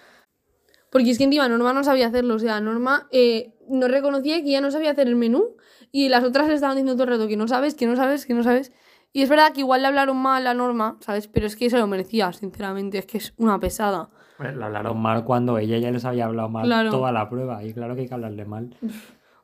Porque 0.91 1.11
es 1.11 1.19
que 1.19 1.25
encima 1.25 1.49
Norma 1.49 1.73
no 1.73 1.85
sabía 1.85 2.09
hacerlo. 2.09 2.35
O 2.35 2.39
sea, 2.39 2.61
Norma 2.61 3.09
eh, 3.13 3.55
no 3.69 3.87
reconocía 3.89 4.43
que 4.43 4.51
ya 4.51 4.61
no 4.61 4.71
sabía 4.71 4.91
hacer 4.93 5.07
el 5.07 5.17
menú 5.17 5.57
y 5.93 6.09
las 6.09 6.25
otras 6.25 6.49
le 6.49 6.55
estaban 6.55 6.77
diciendo 6.77 6.95
todo 6.95 7.05
el 7.05 7.19
rato 7.19 7.29
que 7.29 7.37
no 7.37 7.47
sabes, 7.47 7.75
que 7.75 7.87
no 7.87 7.95
sabes, 7.95 8.27
que 8.27 8.35
no 8.35 8.43
sabes. 8.43 8.73
Y 9.17 9.23
es 9.23 9.29
verdad 9.29 9.53
que 9.53 9.61
igual 9.61 9.81
le 9.83 9.87
hablaron 9.87 10.17
mal 10.17 10.45
a 10.49 10.55
Norma, 10.55 10.97
¿sabes? 10.99 11.29
Pero 11.29 11.47
es 11.47 11.55
que 11.55 11.71
se 11.71 11.79
lo 11.79 11.87
merecía, 11.87 12.33
sinceramente. 12.33 12.99
Es 12.99 13.07
que 13.07 13.19
es 13.19 13.33
una 13.37 13.61
pesada. 13.61 14.11
Bueno, 14.39 14.59
Le 14.59 14.65
hablaron 14.65 15.01
mal 15.01 15.25
cuando 15.25 15.57
ella 15.57 15.79
ya 15.79 15.93
les 15.93 16.05
había 16.05 16.25
hablado 16.25 16.49
mal 16.49 16.65
Claro. 16.65 16.91
toda 16.91 17.13
la 17.13 17.31
prueba. 17.31 17.63
Y 17.63 17.73
claro 17.73 17.95
que 17.95 18.01
hay 18.01 18.09
que 18.09 18.15
hablarle 18.15 18.45
mal. 18.45 18.77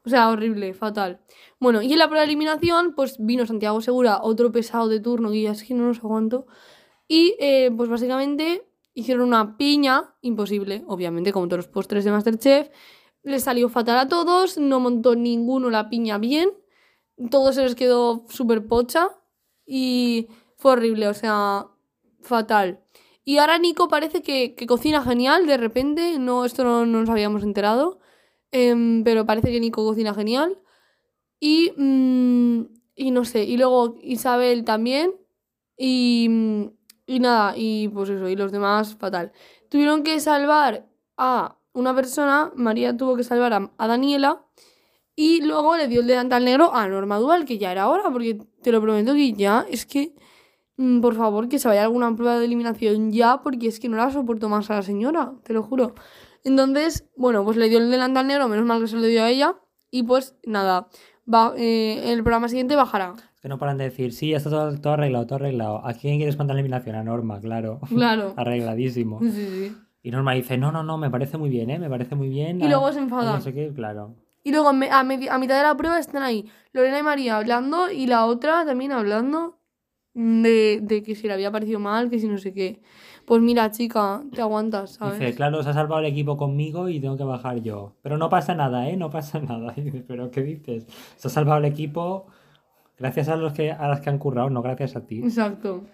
O 0.04 0.08
sea, 0.10 0.28
horrible, 0.30 0.74
fatal. 0.74 1.20
Bueno, 1.60 1.82
y 1.82 1.92
en 1.92 2.00
la 2.00 2.08
prueba 2.08 2.22
de 2.22 2.26
eliminación, 2.32 2.94
pues 2.96 3.16
vino 3.20 3.46
Santiago 3.46 3.80
Segura, 3.80 4.18
otro 4.22 4.50
pesado 4.50 4.88
de 4.88 4.98
turno, 4.98 5.30
que 5.30 5.42
ya 5.42 5.52
es 5.52 5.62
que 5.62 5.74
no 5.74 5.84
nos 5.84 5.98
aguanto. 6.00 6.46
Y 7.06 7.36
eh, 7.38 7.70
pues 7.76 7.88
básicamente 7.88 8.66
hicieron 8.92 9.28
una 9.28 9.56
piña, 9.56 10.14
imposible, 10.20 10.82
obviamente, 10.88 11.32
como 11.32 11.46
todos 11.46 11.58
los 11.58 11.68
postres 11.68 12.04
de 12.04 12.10
Masterchef. 12.10 12.70
Les 13.22 13.44
salió 13.44 13.68
fatal 13.68 13.98
a 13.98 14.08
todos, 14.08 14.58
no 14.58 14.80
montó 14.80 15.14
ninguno 15.14 15.70
la 15.70 15.88
piña 15.88 16.18
bien, 16.18 16.50
todo 17.30 17.52
se 17.52 17.62
les 17.62 17.76
quedó 17.76 18.24
súper 18.28 18.66
pocha 18.66 19.10
y 19.70 20.28
fue 20.56 20.72
horrible, 20.72 21.06
o 21.06 21.14
sea, 21.14 21.68
fatal. 22.20 22.80
Y 23.24 23.38
ahora 23.38 23.56
Nico 23.58 23.88
parece 23.88 24.20
que, 24.20 24.56
que 24.56 24.66
cocina 24.66 25.00
genial, 25.02 25.46
de 25.46 25.56
repente, 25.56 26.18
no, 26.18 26.44
esto 26.44 26.64
no, 26.64 26.84
no 26.86 27.00
nos 27.00 27.08
habíamos 27.08 27.44
enterado, 27.44 28.00
em, 28.50 29.04
pero 29.04 29.24
parece 29.26 29.52
que 29.52 29.60
Nico 29.60 29.84
cocina 29.84 30.12
genial. 30.12 30.58
Y, 31.38 31.72
mm, 31.76 32.62
y 32.96 33.10
no 33.12 33.24
sé, 33.24 33.44
y 33.44 33.56
luego 33.56 33.96
Isabel 34.02 34.64
también, 34.64 35.14
y, 35.76 36.28
y 37.06 37.20
nada, 37.20 37.54
y 37.56 37.88
pues 37.88 38.10
eso, 38.10 38.28
y 38.28 38.36
los 38.36 38.50
demás 38.52 38.96
fatal. 38.96 39.32
Tuvieron 39.68 40.02
que 40.02 40.18
salvar 40.20 40.88
a 41.16 41.56
una 41.74 41.94
persona, 41.94 42.52
María 42.56 42.96
tuvo 42.96 43.16
que 43.16 43.24
salvar 43.24 43.52
a, 43.54 43.70
a 43.78 43.86
Daniela, 43.86 44.44
y 45.20 45.42
luego 45.42 45.76
le 45.76 45.86
dio 45.86 46.00
el 46.00 46.06
delantal 46.06 46.46
negro 46.46 46.74
a 46.74 46.88
Norma 46.88 47.18
Dual, 47.18 47.44
que 47.44 47.58
ya 47.58 47.70
era 47.70 47.90
hora, 47.90 48.04
porque 48.10 48.38
te 48.62 48.72
lo 48.72 48.80
prometo 48.80 49.12
que 49.12 49.34
ya 49.34 49.66
es 49.70 49.84
que, 49.84 50.14
mm, 50.78 51.02
por 51.02 51.14
favor, 51.14 51.46
que 51.50 51.58
se 51.58 51.68
vaya 51.68 51.82
a 51.82 51.84
alguna 51.84 52.16
prueba 52.16 52.38
de 52.38 52.46
eliminación 52.46 53.12
ya, 53.12 53.42
porque 53.42 53.68
es 53.68 53.80
que 53.80 53.90
no 53.90 53.98
la 53.98 54.10
soporto 54.10 54.48
más 54.48 54.70
a 54.70 54.76
la 54.76 54.82
señora, 54.82 55.34
te 55.42 55.52
lo 55.52 55.62
juro. 55.62 55.94
Entonces, 56.42 57.06
bueno, 57.18 57.44
pues 57.44 57.58
le 57.58 57.68
dio 57.68 57.76
el 57.76 57.90
delantal 57.90 58.28
negro, 58.28 58.48
menos 58.48 58.64
mal 58.64 58.80
que 58.80 58.86
se 58.86 58.96
lo 58.96 59.02
dio 59.02 59.22
a 59.22 59.28
ella, 59.28 59.56
y 59.90 60.04
pues 60.04 60.38
nada, 60.46 60.88
va, 61.30 61.52
eh, 61.54 62.02
el 62.06 62.22
programa 62.22 62.48
siguiente 62.48 62.74
bajará. 62.74 63.12
Es 63.34 63.42
que 63.42 63.48
no 63.50 63.58
paran 63.58 63.76
de 63.76 63.84
decir, 63.84 64.14
sí, 64.14 64.32
está 64.32 64.48
todo, 64.48 64.74
todo 64.80 64.94
arreglado, 64.94 65.26
todo 65.26 65.36
arreglado. 65.36 65.86
¿A 65.86 65.92
quién 65.92 66.16
quieres 66.16 66.36
contar 66.36 66.56
la 66.56 66.62
eliminación? 66.62 66.96
A 66.96 67.02
Norma, 67.02 67.40
claro. 67.40 67.78
Claro. 67.90 68.32
Arregladísimo. 68.38 69.20
Sí, 69.20 69.32
sí. 69.32 69.76
Y 70.02 70.12
Norma 70.12 70.32
dice, 70.32 70.56
no, 70.56 70.72
no, 70.72 70.82
no, 70.82 70.96
me 70.96 71.10
parece 71.10 71.36
muy 71.36 71.50
bien, 71.50 71.68
¿eh? 71.68 71.78
Me 71.78 71.90
parece 71.90 72.14
muy 72.14 72.30
bien. 72.30 72.58
Y 72.62 72.68
luego 72.68 72.90
se 72.90 73.00
ah, 73.00 73.02
enfada. 73.02 73.34
No 73.34 73.42
sé 73.42 73.52
qué, 73.52 73.70
claro. 73.74 74.16
Y 74.42 74.52
luego 74.52 74.72
me- 74.72 74.90
a, 74.90 75.00
a 75.00 75.04
mitad 75.04 75.56
de 75.56 75.62
la 75.62 75.76
prueba 75.76 75.98
están 75.98 76.22
ahí 76.22 76.50
Lorena 76.72 76.98
y 76.98 77.02
María 77.02 77.36
hablando 77.36 77.90
y 77.90 78.06
la 78.06 78.24
otra 78.26 78.64
también 78.64 78.92
hablando 78.92 79.58
de, 80.14 80.80
de 80.82 81.02
que 81.02 81.14
si 81.14 81.26
le 81.26 81.34
había 81.34 81.50
parecido 81.52 81.78
mal, 81.78 82.10
que 82.10 82.18
si 82.18 82.28
no 82.28 82.38
sé 82.38 82.52
qué. 82.54 82.80
Pues 83.26 83.40
mira, 83.42 83.70
chica, 83.70 84.22
te 84.34 84.40
aguantas, 84.40 84.92
¿sabes? 84.94 85.18
Dice, 85.20 85.34
claro, 85.34 85.62
se 85.62 85.68
ha 85.68 85.72
salvado 85.72 86.00
el 86.00 86.06
equipo 86.06 86.36
conmigo 86.36 86.88
y 86.88 86.98
tengo 87.00 87.16
que 87.16 87.22
bajar 87.24 87.60
yo. 87.62 87.94
Pero 88.02 88.18
no 88.18 88.28
pasa 88.28 88.54
nada, 88.54 88.88
¿eh? 88.88 88.96
No 88.96 89.10
pasa 89.10 89.38
nada. 89.40 89.72
Y 89.76 89.82
dice, 89.82 90.04
¿pero 90.06 90.30
qué 90.30 90.42
dices? 90.42 90.86
Se 91.16 91.28
ha 91.28 91.30
salvado 91.30 91.58
el 91.58 91.66
equipo 91.66 92.26
gracias 92.98 93.28
a 93.28 93.36
los 93.36 93.52
que 93.52 93.70
a 93.72 93.88
las 93.88 94.00
que 94.00 94.10
han 94.10 94.18
currado, 94.18 94.50
no 94.50 94.62
gracias 94.62 94.96
a 94.96 95.06
ti. 95.06 95.20
Exacto. 95.22 95.84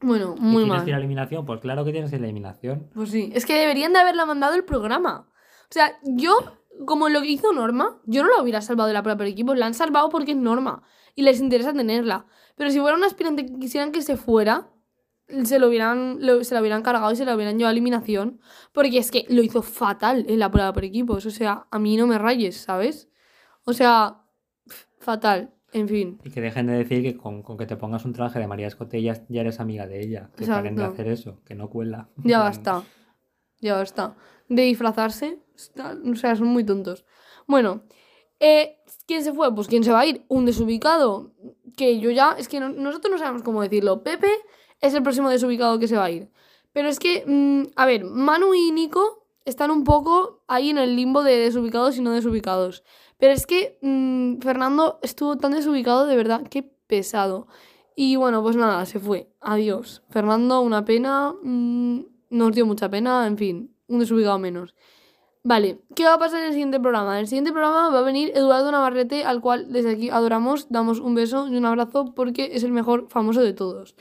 Bueno, 0.00 0.34
¿Y 0.36 0.40
muy 0.40 0.62
tienes 0.64 0.68
mal. 0.68 0.84
que 0.84 0.90
ir 0.90 0.94
a 0.94 0.98
eliminación? 0.98 1.46
Pues 1.46 1.60
claro 1.60 1.84
que 1.84 1.92
tienes 1.92 2.10
que 2.10 2.16
ir 2.16 2.22
a 2.22 2.24
eliminación. 2.24 2.88
Pues 2.94 3.10
sí, 3.10 3.30
es 3.34 3.46
que 3.46 3.54
deberían 3.54 3.92
de 3.92 4.00
haberla 4.00 4.26
mandado 4.26 4.54
el 4.54 4.64
programa. 4.64 5.28
O 5.70 5.72
sea, 5.74 5.92
yo, 6.02 6.36
como 6.86 7.08
lo 7.08 7.20
que 7.22 7.28
hizo 7.28 7.52
Norma, 7.52 8.00
yo 8.06 8.22
no 8.22 8.30
la 8.34 8.42
hubiera 8.42 8.60
salvado 8.60 8.88
de 8.88 8.94
la 8.94 9.02
prueba 9.02 9.18
por 9.18 9.26
equipo, 9.26 9.54
la 9.54 9.66
han 9.66 9.74
salvado 9.74 10.08
porque 10.08 10.32
es 10.32 10.36
Norma 10.38 10.82
y 11.14 11.22
les 11.22 11.40
interesa 11.40 11.72
tenerla. 11.72 12.26
Pero 12.56 12.70
si 12.70 12.80
fuera 12.80 12.96
un 12.96 13.04
aspirante 13.04 13.46
que 13.46 13.58
quisieran 13.58 13.92
que 13.92 14.02
se 14.02 14.16
fuera, 14.16 14.68
se 15.44 15.58
lo 15.58 15.68
hubieran, 15.68 16.18
lo- 16.20 16.44
se 16.44 16.54
la 16.54 16.60
hubieran 16.60 16.82
cargado 16.82 17.12
y 17.12 17.16
se 17.16 17.24
la 17.24 17.34
hubieran 17.34 17.56
llevado 17.56 17.68
a 17.68 17.72
eliminación. 17.72 18.40
Porque 18.72 18.98
es 18.98 19.10
que 19.10 19.24
lo 19.28 19.42
hizo 19.42 19.62
fatal 19.62 20.26
en 20.28 20.38
la 20.38 20.50
prueba 20.50 20.72
por 20.72 20.84
equipos. 20.84 21.24
O 21.26 21.30
sea, 21.30 21.66
a 21.70 21.78
mí 21.78 21.96
no 21.96 22.06
me 22.06 22.18
rayes, 22.18 22.56
¿sabes? 22.56 23.08
O 23.64 23.72
sea, 23.72 24.22
fatal. 24.98 25.54
En 25.72 25.88
fin. 25.88 26.18
Y 26.22 26.30
que 26.30 26.42
dejen 26.42 26.66
de 26.66 26.74
decir 26.74 27.02
que 27.02 27.16
con, 27.16 27.42
con 27.42 27.56
que 27.56 27.64
te 27.64 27.76
pongas 27.76 28.04
un 28.04 28.12
traje 28.12 28.38
de 28.38 28.46
María 28.46 28.66
Escote 28.66 29.00
ya, 29.00 29.22
eres 29.30 29.58
amiga 29.58 29.86
de 29.86 30.02
ella. 30.02 30.30
Que 30.36 30.44
paren 30.56 30.76
de 30.76 30.82
hacer 30.92 31.08
eso, 31.08 31.40
que 31.46 31.54
no 31.54 31.70
cuela. 31.70 32.10
Ya 32.24 32.38
basta. 32.42 32.82
Ya 33.60 33.76
basta. 33.76 34.14
De 34.50 34.62
disfrazarse. 34.62 35.38
O 36.10 36.14
sea, 36.16 36.36
son 36.36 36.48
muy 36.48 36.64
tontos. 36.64 37.04
Bueno, 37.46 37.82
eh, 38.40 38.78
¿quién 39.06 39.22
se 39.24 39.32
fue? 39.32 39.54
Pues 39.54 39.68
¿quién 39.68 39.84
se 39.84 39.92
va 39.92 40.00
a 40.00 40.06
ir? 40.06 40.24
Un 40.28 40.44
desubicado. 40.46 41.32
Que 41.76 41.98
yo 42.00 42.10
ya. 42.10 42.34
Es 42.38 42.48
que 42.48 42.60
no- 42.60 42.68
nosotros 42.70 43.12
no 43.12 43.18
sabemos 43.18 43.42
cómo 43.42 43.62
decirlo. 43.62 44.02
Pepe 44.02 44.28
es 44.80 44.94
el 44.94 45.02
próximo 45.02 45.30
desubicado 45.30 45.78
que 45.78 45.88
se 45.88 45.96
va 45.96 46.04
a 46.04 46.10
ir. 46.10 46.30
Pero 46.72 46.88
es 46.88 46.98
que, 46.98 47.24
mm, 47.26 47.72
a 47.76 47.86
ver, 47.86 48.04
Manu 48.04 48.54
y 48.54 48.70
Nico 48.72 49.26
están 49.44 49.70
un 49.70 49.84
poco 49.84 50.42
ahí 50.48 50.70
en 50.70 50.78
el 50.78 50.96
limbo 50.96 51.22
de 51.22 51.36
desubicados 51.36 51.96
y 51.96 52.00
no 52.02 52.12
desubicados. 52.12 52.82
Pero 53.18 53.32
es 53.32 53.46
que 53.46 53.78
mm, 53.82 54.38
Fernando 54.40 54.98
estuvo 55.02 55.36
tan 55.36 55.52
desubicado, 55.52 56.06
de 56.06 56.16
verdad, 56.16 56.42
qué 56.50 56.62
pesado. 56.62 57.46
Y 57.94 58.16
bueno, 58.16 58.42
pues 58.42 58.56
nada, 58.56 58.84
se 58.86 58.98
fue. 58.98 59.30
Adiós. 59.40 60.02
Fernando, 60.10 60.60
una 60.62 60.84
pena. 60.84 61.34
mm, 61.42 62.00
nos 62.30 62.52
dio 62.54 62.64
mucha 62.66 62.88
pena, 62.90 63.26
en 63.26 63.36
fin, 63.36 63.76
un 63.88 63.98
desubicado 64.00 64.38
menos. 64.38 64.74
Vale, 65.44 65.80
¿qué 65.96 66.04
va 66.04 66.14
a 66.14 66.18
pasar 66.18 66.40
en 66.40 66.46
el 66.46 66.52
siguiente 66.52 66.78
programa? 66.78 67.14
En 67.14 67.20
el 67.20 67.26
siguiente 67.26 67.50
programa 67.50 67.90
va 67.90 67.98
a 67.98 68.02
venir 68.02 68.30
Eduardo 68.34 68.70
Navarrete, 68.70 69.24
al 69.24 69.40
cual 69.40 69.72
desde 69.72 69.90
aquí 69.90 70.08
adoramos, 70.08 70.68
damos 70.70 71.00
un 71.00 71.16
beso 71.16 71.48
y 71.48 71.56
un 71.56 71.64
abrazo 71.66 72.14
porque 72.14 72.50
es 72.52 72.62
el 72.62 72.70
mejor 72.70 73.08
famoso 73.08 73.42
de 73.42 73.52
todos. 73.52 73.96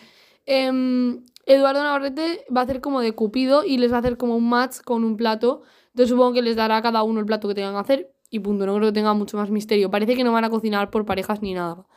Em, 0.46 1.24
Eduardo 1.48 1.82
Navarrete 1.82 2.46
va 2.56 2.62
a 2.62 2.64
hacer 2.66 2.80
como 2.80 3.02
de 3.02 3.14
Cupido 3.14 3.64
y 3.66 3.80
les 3.80 3.92
va 3.92 3.96
a 3.98 4.00
hacer 4.00 4.18
como 4.18 4.36
un 4.36 4.50
match 4.50 4.82
con 4.84 5.04
un 5.04 5.18
plato. 5.18 5.64
Entonces 5.88 6.10
supongo 6.10 6.34
que 6.34 6.44
les 6.44 6.56
dará 6.56 6.78
a 6.78 6.82
cada 6.84 7.02
uno 7.04 7.20
el 7.20 7.26
plato 7.26 7.48
que 7.48 7.56
tengan 7.56 7.74
que 7.74 7.80
hacer 7.80 8.14
y 8.30 8.40
punto. 8.40 8.68
No 8.68 8.76
creo 8.76 8.90
que 8.90 8.94
tenga 8.94 9.14
mucho 9.16 9.38
más 9.38 9.50
misterio. 9.50 9.90
Parece 9.90 10.16
que 10.16 10.24
no 10.24 10.32
van 10.32 10.46
a 10.46 10.50
cocinar 10.52 10.92
por 10.92 11.06
parejas 11.06 11.42
ni 11.42 11.54
nada. 11.56 11.88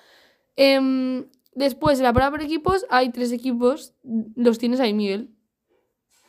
Em, 0.56 1.26
después, 1.54 1.98
en 1.98 2.04
la 2.04 2.12
prueba 2.14 2.30
por 2.30 2.42
equipos, 2.42 2.86
hay 2.88 3.10
tres 3.12 3.30
equipos. 3.32 3.94
Los 4.36 4.58
tienes 4.58 4.80
ahí, 4.80 4.94
Miguel. 4.94 5.30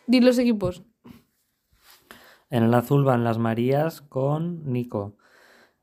Di 0.07 0.19
los 0.19 0.37
equipos. 0.37 0.83
En 2.49 2.63
el 2.63 2.73
azul 2.73 3.03
van 3.03 3.23
las 3.23 3.37
Marías 3.37 4.01
con 4.01 4.71
Nico. 4.71 5.17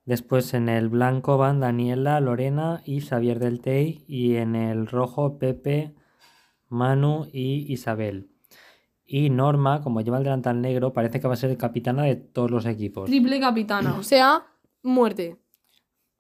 Después 0.04 0.54
en 0.54 0.69
el 0.69 0.88
blanco 0.88 1.38
van 1.38 1.61
Daniela, 1.61 2.21
Lorena 2.21 2.83
y 2.85 3.00
Xavier 3.00 3.38
del 3.38 3.61
Tey. 3.61 4.04
Y 4.07 4.37
en 4.37 4.57
el 4.57 4.87
rojo 4.87 5.38
Pepe, 5.38 5.95
Manu 6.69 7.28
y 7.33 7.73
Isabel. 7.73 8.31
Y 9.04 9.31
Norma, 9.31 9.83
como 9.83 10.00
lleva 10.00 10.19
el 10.19 10.25
delantal 10.25 10.61
negro, 10.61 10.92
parece 10.92 11.21
que 11.21 11.28
va 11.28 11.35
a 11.35 11.37
ser 11.37 11.57
capitana 11.57 12.04
de 12.04 12.16
todos 12.16 12.50
los 12.50 12.66
equipos. 12.66 13.07
Triple 13.07 13.40
capitana. 13.40 13.97
O 13.99 14.02
sea, 14.02 14.47
muerte. 14.83 15.37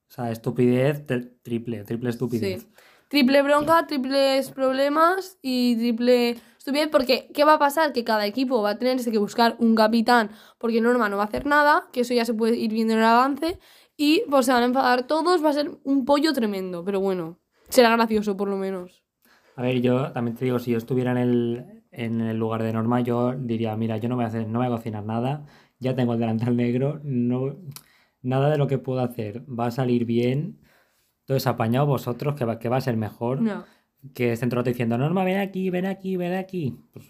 O 0.08 0.14
sea, 0.14 0.30
estupidez, 0.30 1.06
triple, 1.42 1.84
triple 1.84 2.10
estupidez. 2.10 2.62
Sí. 2.62 2.68
Triple 3.08 3.42
bronca, 3.42 3.86
triples 3.86 4.50
problemas 4.50 5.38
y 5.42 5.76
triple 5.76 6.36
estupidez. 6.62 6.88
Porque, 6.90 7.28
¿qué 7.34 7.44
va 7.44 7.54
a 7.54 7.58
pasar? 7.58 7.92
Que 7.92 8.04
cada 8.04 8.26
equipo 8.26 8.62
va 8.62 8.70
a 8.70 8.78
tener 8.78 8.98
que 9.04 9.18
buscar 9.18 9.56
un 9.58 9.74
capitán 9.74 10.30
porque 10.58 10.80
Norma 10.80 11.08
no 11.08 11.16
va 11.16 11.24
a 11.24 11.26
hacer 11.26 11.46
nada, 11.46 11.88
que 11.92 12.00
eso 12.00 12.14
ya 12.14 12.24
se 12.24 12.34
puede 12.34 12.56
ir 12.56 12.72
viendo 12.72 12.94
en 12.94 13.00
el 13.00 13.04
avance. 13.04 13.58
Y 13.96 14.22
pues 14.30 14.46
se 14.46 14.52
van 14.52 14.62
a 14.62 14.66
enfadar 14.66 15.06
todos, 15.06 15.44
va 15.44 15.50
a 15.50 15.52
ser 15.52 15.70
un 15.84 16.04
pollo 16.04 16.32
tremendo. 16.32 16.84
Pero 16.84 17.00
bueno, 17.00 17.38
será 17.68 17.90
gracioso 17.90 18.36
por 18.36 18.48
lo 18.48 18.56
menos. 18.56 19.02
A 19.56 19.62
ver, 19.62 19.80
yo 19.82 20.12
también 20.12 20.36
te 20.36 20.44
digo, 20.44 20.58
si 20.58 20.70
yo 20.70 20.78
estuviera 20.78 21.10
en 21.12 21.18
el, 21.18 21.84
en 21.90 22.20
el 22.22 22.38
lugar 22.38 22.62
de 22.62 22.72
Norma, 22.72 23.00
yo 23.00 23.34
diría, 23.36 23.76
mira, 23.76 23.98
yo 23.98 24.08
no 24.08 24.16
voy 24.16 24.24
a 24.24 24.28
hacer, 24.28 24.48
no 24.48 24.60
voy 24.60 24.68
a 24.68 24.70
cocinar 24.70 25.04
nada, 25.04 25.44
ya 25.78 25.94
tengo 25.94 26.14
el 26.14 26.20
delantal 26.20 26.56
negro, 26.56 27.00
no, 27.04 27.56
nada 28.22 28.48
de 28.48 28.56
lo 28.56 28.66
que 28.66 28.78
puedo 28.78 29.00
hacer 29.00 29.44
va 29.46 29.66
a 29.66 29.70
salir 29.70 30.06
bien. 30.06 30.58
Entonces, 31.20 31.46
apañado 31.46 31.86
vosotros, 31.86 32.34
que 32.34 32.46
va, 32.46 32.58
que 32.58 32.70
va 32.70 32.78
a 32.78 32.80
ser 32.80 32.96
mejor 32.96 33.42
No. 33.42 33.64
Que 34.14 34.32
estén 34.32 34.48
todo 34.48 34.62
diciendo, 34.62 34.98
Norma, 34.98 35.24
ven 35.24 35.38
aquí, 35.38 35.70
ven 35.70 35.86
aquí, 35.86 36.16
ven 36.16 36.34
aquí. 36.34 36.76
Pues, 36.92 37.06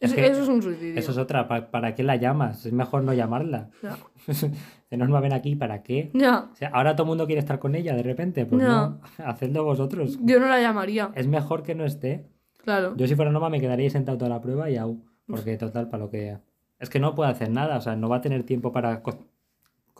es 0.00 0.12
Eso, 0.12 0.14
que 0.16 0.26
eso 0.26 0.42
es 0.42 0.48
un 0.48 0.62
suicidio. 0.62 0.98
eso 0.98 1.12
es 1.12 1.18
otra, 1.18 1.46
¿pa- 1.46 1.70
¿para, 1.70 1.94
qué 1.94 2.02
la 2.02 2.16
llamas? 2.16 2.64
Es 2.64 2.72
mejor 2.72 3.02
no 3.04 3.12
llamarla. 3.12 3.68
Norma, 4.90 5.20
ven 5.20 5.32
aquí, 5.32 5.56
¿para 5.56 5.82
qué? 5.82 6.10
Ya. 6.14 6.48
O 6.52 6.56
sea, 6.56 6.70
ahora 6.70 6.94
todo 6.96 7.04
el 7.04 7.08
mundo 7.08 7.26
quiere 7.26 7.40
estar 7.40 7.58
con 7.58 7.74
ella 7.74 7.94
de 7.94 8.02
repente, 8.02 8.44
pues 8.46 8.62
no, 8.62 8.68
No. 8.90 9.00
hacedlo 9.24 9.64
vosotros. 9.64 10.18
Yo 10.22 10.40
no 10.40 10.46
la 10.48 10.60
llamaría. 10.60 11.10
Es 11.14 11.26
mejor 11.26 11.62
que 11.62 11.74
no 11.74 11.84
esté. 11.84 12.26
Claro. 12.64 12.94
Yo 12.96 13.06
si 13.06 13.14
fuera 13.14 13.30
Noma 13.30 13.50
me 13.50 13.60
quedaría 13.60 13.88
sentado 13.90 14.18
toda 14.18 14.30
la 14.30 14.40
prueba 14.40 14.68
y 14.70 14.76
au. 14.76 15.02
Porque 15.26 15.56
total, 15.56 15.88
para 15.88 16.02
lo 16.04 16.10
que... 16.10 16.38
Es 16.78 16.88
que 16.90 16.98
no 16.98 17.14
puede 17.14 17.30
hacer 17.30 17.50
nada, 17.50 17.76
o 17.76 17.80
sea, 17.80 17.94
no 17.94 18.08
va 18.08 18.16
a 18.16 18.20
tener 18.20 18.42
tiempo 18.44 18.72
para 18.72 19.02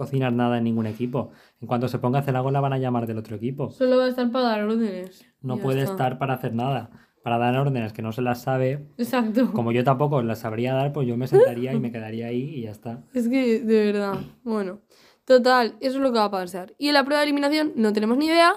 cocinar 0.00 0.32
nada 0.32 0.58
en 0.58 0.64
ningún 0.64 0.86
equipo. 0.86 1.30
En 1.60 1.68
cuanto 1.68 1.86
se 1.86 1.98
ponga 1.98 2.18
a 2.18 2.22
hacer 2.22 2.34
algo 2.34 2.50
la 2.50 2.60
van 2.60 2.72
a 2.72 2.78
llamar 2.78 3.06
del 3.06 3.18
otro 3.18 3.36
equipo. 3.36 3.70
Solo 3.70 3.98
va 3.98 4.06
a 4.06 4.08
estar 4.08 4.30
para 4.32 4.46
dar 4.46 4.64
órdenes. 4.64 5.26
No 5.42 5.56
ya 5.56 5.62
puede 5.62 5.80
está. 5.82 5.92
estar 5.92 6.18
para 6.18 6.34
hacer 6.34 6.54
nada. 6.54 6.90
Para 7.22 7.36
dar 7.36 7.54
órdenes 7.58 7.92
que 7.92 8.00
no 8.00 8.12
se 8.12 8.22
las 8.22 8.40
sabe. 8.40 8.88
Exacto. 8.96 9.52
Como 9.52 9.72
yo 9.72 9.84
tampoco 9.84 10.22
las 10.22 10.38
sabría 10.38 10.72
dar, 10.72 10.92
pues 10.94 11.06
yo 11.06 11.18
me 11.18 11.26
sentaría 11.26 11.74
y 11.74 11.78
me 11.78 11.92
quedaría 11.92 12.28
ahí 12.28 12.54
y 12.54 12.62
ya 12.62 12.70
está. 12.70 13.04
Es 13.12 13.28
que, 13.28 13.60
de 13.60 13.92
verdad. 13.92 14.14
Bueno, 14.42 14.80
total, 15.26 15.76
eso 15.80 15.98
es 15.98 16.02
lo 16.02 16.12
que 16.12 16.18
va 16.18 16.24
a 16.24 16.30
pasar. 16.30 16.74
Y 16.78 16.88
en 16.88 16.94
la 16.94 17.04
prueba 17.04 17.20
de 17.20 17.24
eliminación 17.26 17.72
no 17.76 17.92
tenemos 17.92 18.16
ni 18.16 18.26
idea. 18.26 18.54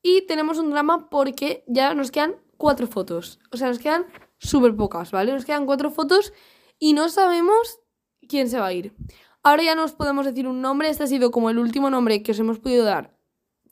Y 0.00 0.26
tenemos 0.28 0.58
un 0.58 0.70
drama 0.70 1.08
porque 1.10 1.64
ya 1.66 1.92
nos 1.94 2.12
quedan 2.12 2.36
cuatro 2.56 2.86
fotos. 2.86 3.40
O 3.50 3.56
sea, 3.56 3.66
nos 3.68 3.80
quedan 3.80 4.04
súper 4.38 4.76
pocas, 4.76 5.10
¿vale? 5.10 5.32
Nos 5.32 5.44
quedan 5.44 5.66
cuatro 5.66 5.90
fotos 5.90 6.32
y 6.78 6.92
no 6.92 7.08
sabemos 7.08 7.80
quién 8.28 8.48
se 8.48 8.58
va 8.60 8.66
a 8.66 8.72
ir. 8.72 8.94
Ahora 9.44 9.62
ya 9.62 9.74
nos 9.76 9.92
podemos 9.92 10.26
decir 10.26 10.48
un 10.48 10.60
nombre. 10.60 10.88
Este 10.88 11.04
ha 11.04 11.06
sido 11.06 11.30
como 11.30 11.50
el 11.50 11.58
último 11.58 11.90
nombre 11.90 12.22
que 12.22 12.32
os 12.32 12.38
hemos 12.40 12.58
podido 12.58 12.84
dar 12.84 13.16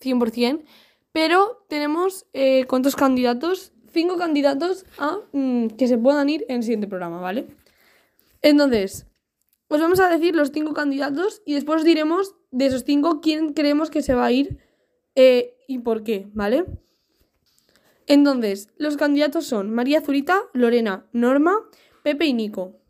100%. 0.00 0.62
Pero 1.10 1.64
tenemos, 1.68 2.26
eh, 2.32 2.66
¿cuántos 2.68 2.94
candidatos? 2.94 3.72
cinco 3.92 4.16
candidatos 4.16 4.84
a 4.98 5.18
mm, 5.32 5.68
que 5.68 5.86
se 5.86 5.98
puedan 5.98 6.28
ir 6.28 6.44
en 6.48 6.56
el 6.56 6.62
siguiente 6.62 6.88
programa, 6.88 7.20
¿vale? 7.20 7.46
Entonces, 8.40 9.06
os 9.68 9.80
vamos 9.80 10.00
a 10.00 10.08
decir 10.08 10.34
los 10.34 10.50
cinco 10.50 10.74
candidatos 10.74 11.42
y 11.46 11.54
después 11.54 11.80
os 11.80 11.84
diremos 11.84 12.34
de 12.50 12.66
esos 12.66 12.84
cinco 12.84 13.20
quién 13.20 13.52
creemos 13.52 13.90
que 13.90 14.02
se 14.02 14.14
va 14.14 14.26
a 14.26 14.32
ir 14.32 14.58
eh, 15.14 15.56
y 15.68 15.78
por 15.78 16.02
qué, 16.02 16.28
¿vale? 16.32 16.64
Entonces, 18.06 18.68
los 18.76 18.96
candidatos 18.96 19.46
son 19.46 19.72
María 19.72 20.00
Zurita, 20.00 20.40
Lorena, 20.52 21.06
Norma, 21.12 21.56
Pepe 22.02 22.26
y 22.26 22.32
Nico. 22.32 22.80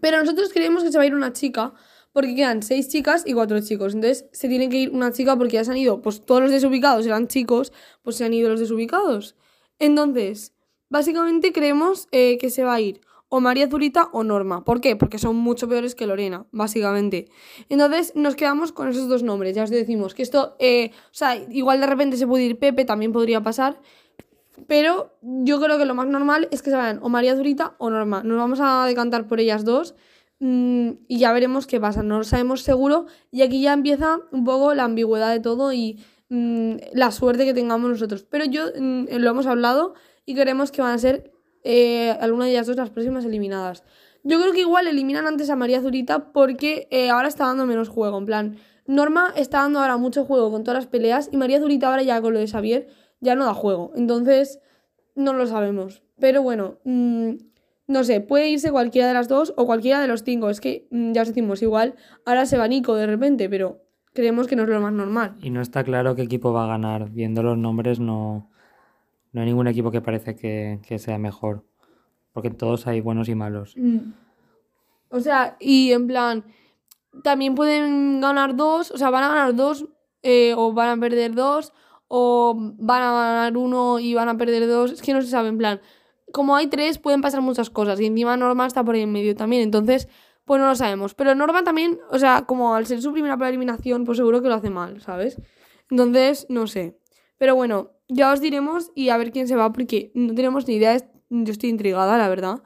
Pero 0.00 0.20
nosotros 0.20 0.52
creemos 0.52 0.84
que 0.84 0.92
se 0.92 0.98
va 0.98 1.04
a 1.04 1.06
ir 1.06 1.14
una 1.14 1.32
chica 1.32 1.74
porque 2.12 2.34
quedan 2.34 2.62
seis 2.62 2.88
chicas 2.88 3.24
y 3.26 3.32
cuatro 3.32 3.60
chicos. 3.60 3.94
Entonces 3.94 4.26
se 4.32 4.48
tiene 4.48 4.68
que 4.68 4.76
ir 4.78 4.90
una 4.90 5.12
chica 5.12 5.36
porque 5.36 5.54
ya 5.54 5.64
se 5.64 5.70
han 5.70 5.76
ido, 5.76 6.02
pues 6.02 6.24
todos 6.24 6.42
los 6.42 6.50
desubicados 6.50 7.06
eran 7.06 7.28
chicos, 7.28 7.72
pues 8.02 8.16
se 8.16 8.24
han 8.24 8.34
ido 8.34 8.50
los 8.50 8.60
desubicados. 8.60 9.36
Entonces, 9.78 10.54
básicamente 10.88 11.52
creemos 11.52 12.08
eh, 12.12 12.38
que 12.38 12.50
se 12.50 12.64
va 12.64 12.74
a 12.74 12.80
ir 12.80 13.00
o 13.30 13.40
María 13.40 13.68
Zurita 13.68 14.08
o 14.12 14.24
Norma. 14.24 14.64
¿Por 14.64 14.80
qué? 14.80 14.96
Porque 14.96 15.18
son 15.18 15.36
mucho 15.36 15.68
peores 15.68 15.94
que 15.94 16.06
Lorena, 16.06 16.46
básicamente. 16.50 17.28
Entonces 17.68 18.12
nos 18.16 18.34
quedamos 18.34 18.72
con 18.72 18.88
esos 18.88 19.08
dos 19.08 19.22
nombres. 19.22 19.54
Ya 19.54 19.62
os 19.62 19.70
decimos 19.70 20.14
que 20.14 20.22
esto, 20.22 20.56
eh, 20.58 20.90
o 21.06 21.14
sea, 21.14 21.36
igual 21.36 21.80
de 21.80 21.86
repente 21.86 22.16
se 22.16 22.26
puede 22.26 22.44
ir 22.44 22.58
Pepe, 22.58 22.84
también 22.84 23.12
podría 23.12 23.40
pasar. 23.40 23.80
Pero 24.66 25.16
yo 25.22 25.60
creo 25.60 25.78
que 25.78 25.84
lo 25.84 25.94
más 25.94 26.08
normal 26.08 26.48
es 26.50 26.60
que 26.60 26.70
se 26.70 26.76
vayan 26.76 26.98
o 27.02 27.08
María 27.08 27.36
Zurita 27.36 27.76
o 27.78 27.88
Norma. 27.88 28.22
Nos 28.24 28.36
vamos 28.36 28.58
a 28.60 28.84
decantar 28.86 29.28
por 29.28 29.38
ellas 29.38 29.64
dos 29.64 29.94
y 30.40 31.18
ya 31.18 31.32
veremos 31.32 31.66
qué 31.66 31.78
pasa. 31.80 32.02
No 32.02 32.18
lo 32.18 32.24
sabemos 32.24 32.62
seguro 32.62 33.06
y 33.30 33.42
aquí 33.42 33.60
ya 33.60 33.74
empieza 33.74 34.20
un 34.32 34.44
poco 34.44 34.74
la 34.74 34.84
ambigüedad 34.84 35.30
de 35.32 35.40
todo 35.40 35.72
y 35.72 36.02
mm, 36.30 36.76
la 36.94 37.10
suerte 37.10 37.44
que 37.44 37.52
tengamos 37.52 37.90
nosotros. 37.90 38.24
Pero 38.24 38.46
yo 38.46 38.66
mm, 38.78 39.04
lo 39.18 39.30
hemos 39.30 39.46
hablado 39.46 39.94
y 40.24 40.34
queremos 40.34 40.72
que 40.72 40.80
van 40.80 40.94
a 40.94 40.98
ser 40.98 41.30
eh, 41.62 42.16
alguna 42.20 42.46
de 42.46 42.52
ellas 42.52 42.66
dos 42.66 42.76
las 42.76 42.90
próximas 42.90 43.26
eliminadas. 43.26 43.84
Yo 44.22 44.40
creo 44.40 44.52
que 44.52 44.60
igual 44.60 44.86
eliminan 44.86 45.26
antes 45.26 45.50
a 45.50 45.56
María 45.56 45.82
Zurita 45.82 46.32
porque 46.32 46.88
eh, 46.90 47.10
ahora 47.10 47.28
está 47.28 47.44
dando 47.44 47.66
menos 47.66 47.90
juego. 47.90 48.16
En 48.16 48.24
plan, 48.24 48.56
Norma 48.86 49.32
está 49.36 49.58
dando 49.58 49.80
ahora 49.80 49.98
mucho 49.98 50.24
juego 50.24 50.50
con 50.50 50.64
todas 50.64 50.84
las 50.84 50.86
peleas 50.86 51.28
y 51.30 51.36
María 51.36 51.60
Zurita 51.60 51.88
ahora 51.88 52.02
ya 52.02 52.20
con 52.20 52.32
lo 52.32 52.38
de 52.38 52.48
Xavier 52.48 52.88
ya 53.20 53.34
no 53.34 53.44
da 53.44 53.52
juego. 53.52 53.92
Entonces, 53.94 54.60
no 55.14 55.34
lo 55.34 55.46
sabemos. 55.46 56.02
Pero 56.18 56.42
bueno, 56.42 56.78
mm, 56.84 57.32
no 57.90 58.04
sé, 58.04 58.20
puede 58.20 58.48
irse 58.48 58.70
cualquiera 58.70 59.08
de 59.08 59.14
las 59.14 59.26
dos 59.26 59.52
o 59.56 59.66
cualquiera 59.66 60.00
de 60.00 60.06
los 60.06 60.22
cinco. 60.22 60.48
Es 60.48 60.60
que 60.60 60.86
mm, 60.90 61.12
ya 61.12 61.22
os 61.22 61.28
decimos, 61.28 61.60
igual 61.60 61.96
ahora 62.24 62.46
se 62.46 62.56
va 62.56 62.68
Nico 62.68 62.94
de 62.94 63.06
repente, 63.06 63.48
pero 63.50 63.82
creemos 64.12 64.46
que 64.46 64.54
no 64.54 64.62
es 64.62 64.68
lo 64.68 64.80
más 64.80 64.92
normal. 64.92 65.36
Y 65.42 65.50
no 65.50 65.60
está 65.60 65.82
claro 65.82 66.14
qué 66.14 66.22
equipo 66.22 66.52
va 66.52 66.64
a 66.64 66.68
ganar. 66.68 67.10
Viendo 67.10 67.42
los 67.42 67.58
nombres, 67.58 67.98
no, 67.98 68.48
no 69.32 69.40
hay 69.40 69.46
ningún 69.48 69.66
equipo 69.66 69.90
que 69.90 70.00
parece 70.00 70.36
que, 70.36 70.80
que 70.86 71.00
sea 71.00 71.18
mejor. 71.18 71.64
Porque 72.32 72.50
todos 72.50 72.86
hay 72.86 73.00
buenos 73.00 73.28
y 73.28 73.34
malos. 73.34 73.74
Mm. 73.76 74.12
O 75.08 75.18
sea, 75.18 75.56
y 75.58 75.90
en 75.90 76.06
plan, 76.06 76.44
también 77.24 77.56
pueden 77.56 78.20
ganar 78.20 78.54
dos, 78.54 78.92
o 78.92 78.98
sea, 78.98 79.10
van 79.10 79.24
a 79.24 79.28
ganar 79.28 79.56
dos 79.56 79.86
eh, 80.22 80.54
o 80.56 80.72
van 80.72 80.90
a 80.90 81.00
perder 81.00 81.34
dos 81.34 81.72
o 82.06 82.54
van 82.56 83.02
a 83.02 83.12
ganar 83.12 83.56
uno 83.56 83.98
y 83.98 84.14
van 84.14 84.28
a 84.28 84.36
perder 84.36 84.68
dos. 84.68 84.92
Es 84.92 85.02
que 85.02 85.12
no 85.12 85.20
se 85.22 85.28
sabe, 85.28 85.48
en 85.48 85.58
plan, 85.58 85.80
como 86.32 86.56
hay 86.56 86.68
tres, 86.68 86.98
pueden 86.98 87.20
pasar 87.20 87.40
muchas 87.40 87.70
cosas 87.70 88.00
y 88.00 88.06
encima 88.06 88.36
Norma 88.36 88.66
está 88.66 88.84
por 88.84 88.94
ahí 88.94 89.02
en 89.02 89.12
medio 89.12 89.34
también, 89.34 89.62
entonces, 89.62 90.08
pues 90.44 90.60
no 90.60 90.66
lo 90.66 90.74
sabemos. 90.74 91.14
Pero 91.14 91.34
Norma 91.34 91.64
también, 91.64 91.98
o 92.10 92.18
sea, 92.18 92.44
como 92.46 92.74
al 92.74 92.86
ser 92.86 93.02
su 93.02 93.12
primera 93.12 93.36
eliminación, 93.48 94.04
pues 94.04 94.18
seguro 94.18 94.42
que 94.42 94.48
lo 94.48 94.54
hace 94.54 94.70
mal, 94.70 95.00
¿sabes? 95.00 95.40
Entonces, 95.90 96.46
no 96.48 96.66
sé. 96.66 96.98
Pero 97.38 97.54
bueno, 97.54 97.92
ya 98.08 98.32
os 98.32 98.40
diremos 98.40 98.90
y 98.94 99.08
a 99.08 99.16
ver 99.16 99.32
quién 99.32 99.48
se 99.48 99.56
va 99.56 99.72
porque 99.72 100.10
no 100.14 100.34
tenemos 100.34 100.66
ni 100.68 100.74
idea, 100.74 100.96
yo 101.30 101.52
estoy 101.52 101.70
intrigada, 101.70 102.18
la 102.18 102.28
verdad. 102.28 102.62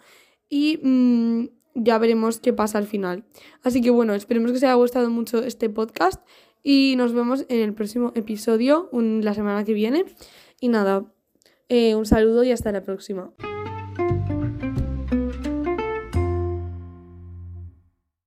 Y 0.48 0.80
mm, 0.82 1.48
ya 1.74 1.98
veremos 1.98 2.40
qué 2.40 2.52
pasa 2.52 2.78
al 2.78 2.86
final. 2.86 3.24
Así 3.62 3.80
que 3.80 3.90
bueno, 3.90 4.14
esperemos 4.14 4.50
que 4.50 4.56
os 4.56 4.62
haya 4.62 4.74
gustado 4.74 5.10
mucho 5.10 5.42
este 5.42 5.68
podcast 5.68 6.22
y 6.62 6.94
nos 6.96 7.12
vemos 7.12 7.44
en 7.48 7.60
el 7.60 7.74
próximo 7.74 8.12
episodio, 8.14 8.88
la 8.92 9.34
semana 9.34 9.64
que 9.64 9.74
viene. 9.74 10.04
Y 10.60 10.68
nada, 10.68 11.04
eh, 11.68 11.94
un 11.94 12.06
saludo 12.06 12.42
y 12.44 12.52
hasta 12.52 12.72
la 12.72 12.82
próxima. 12.82 13.32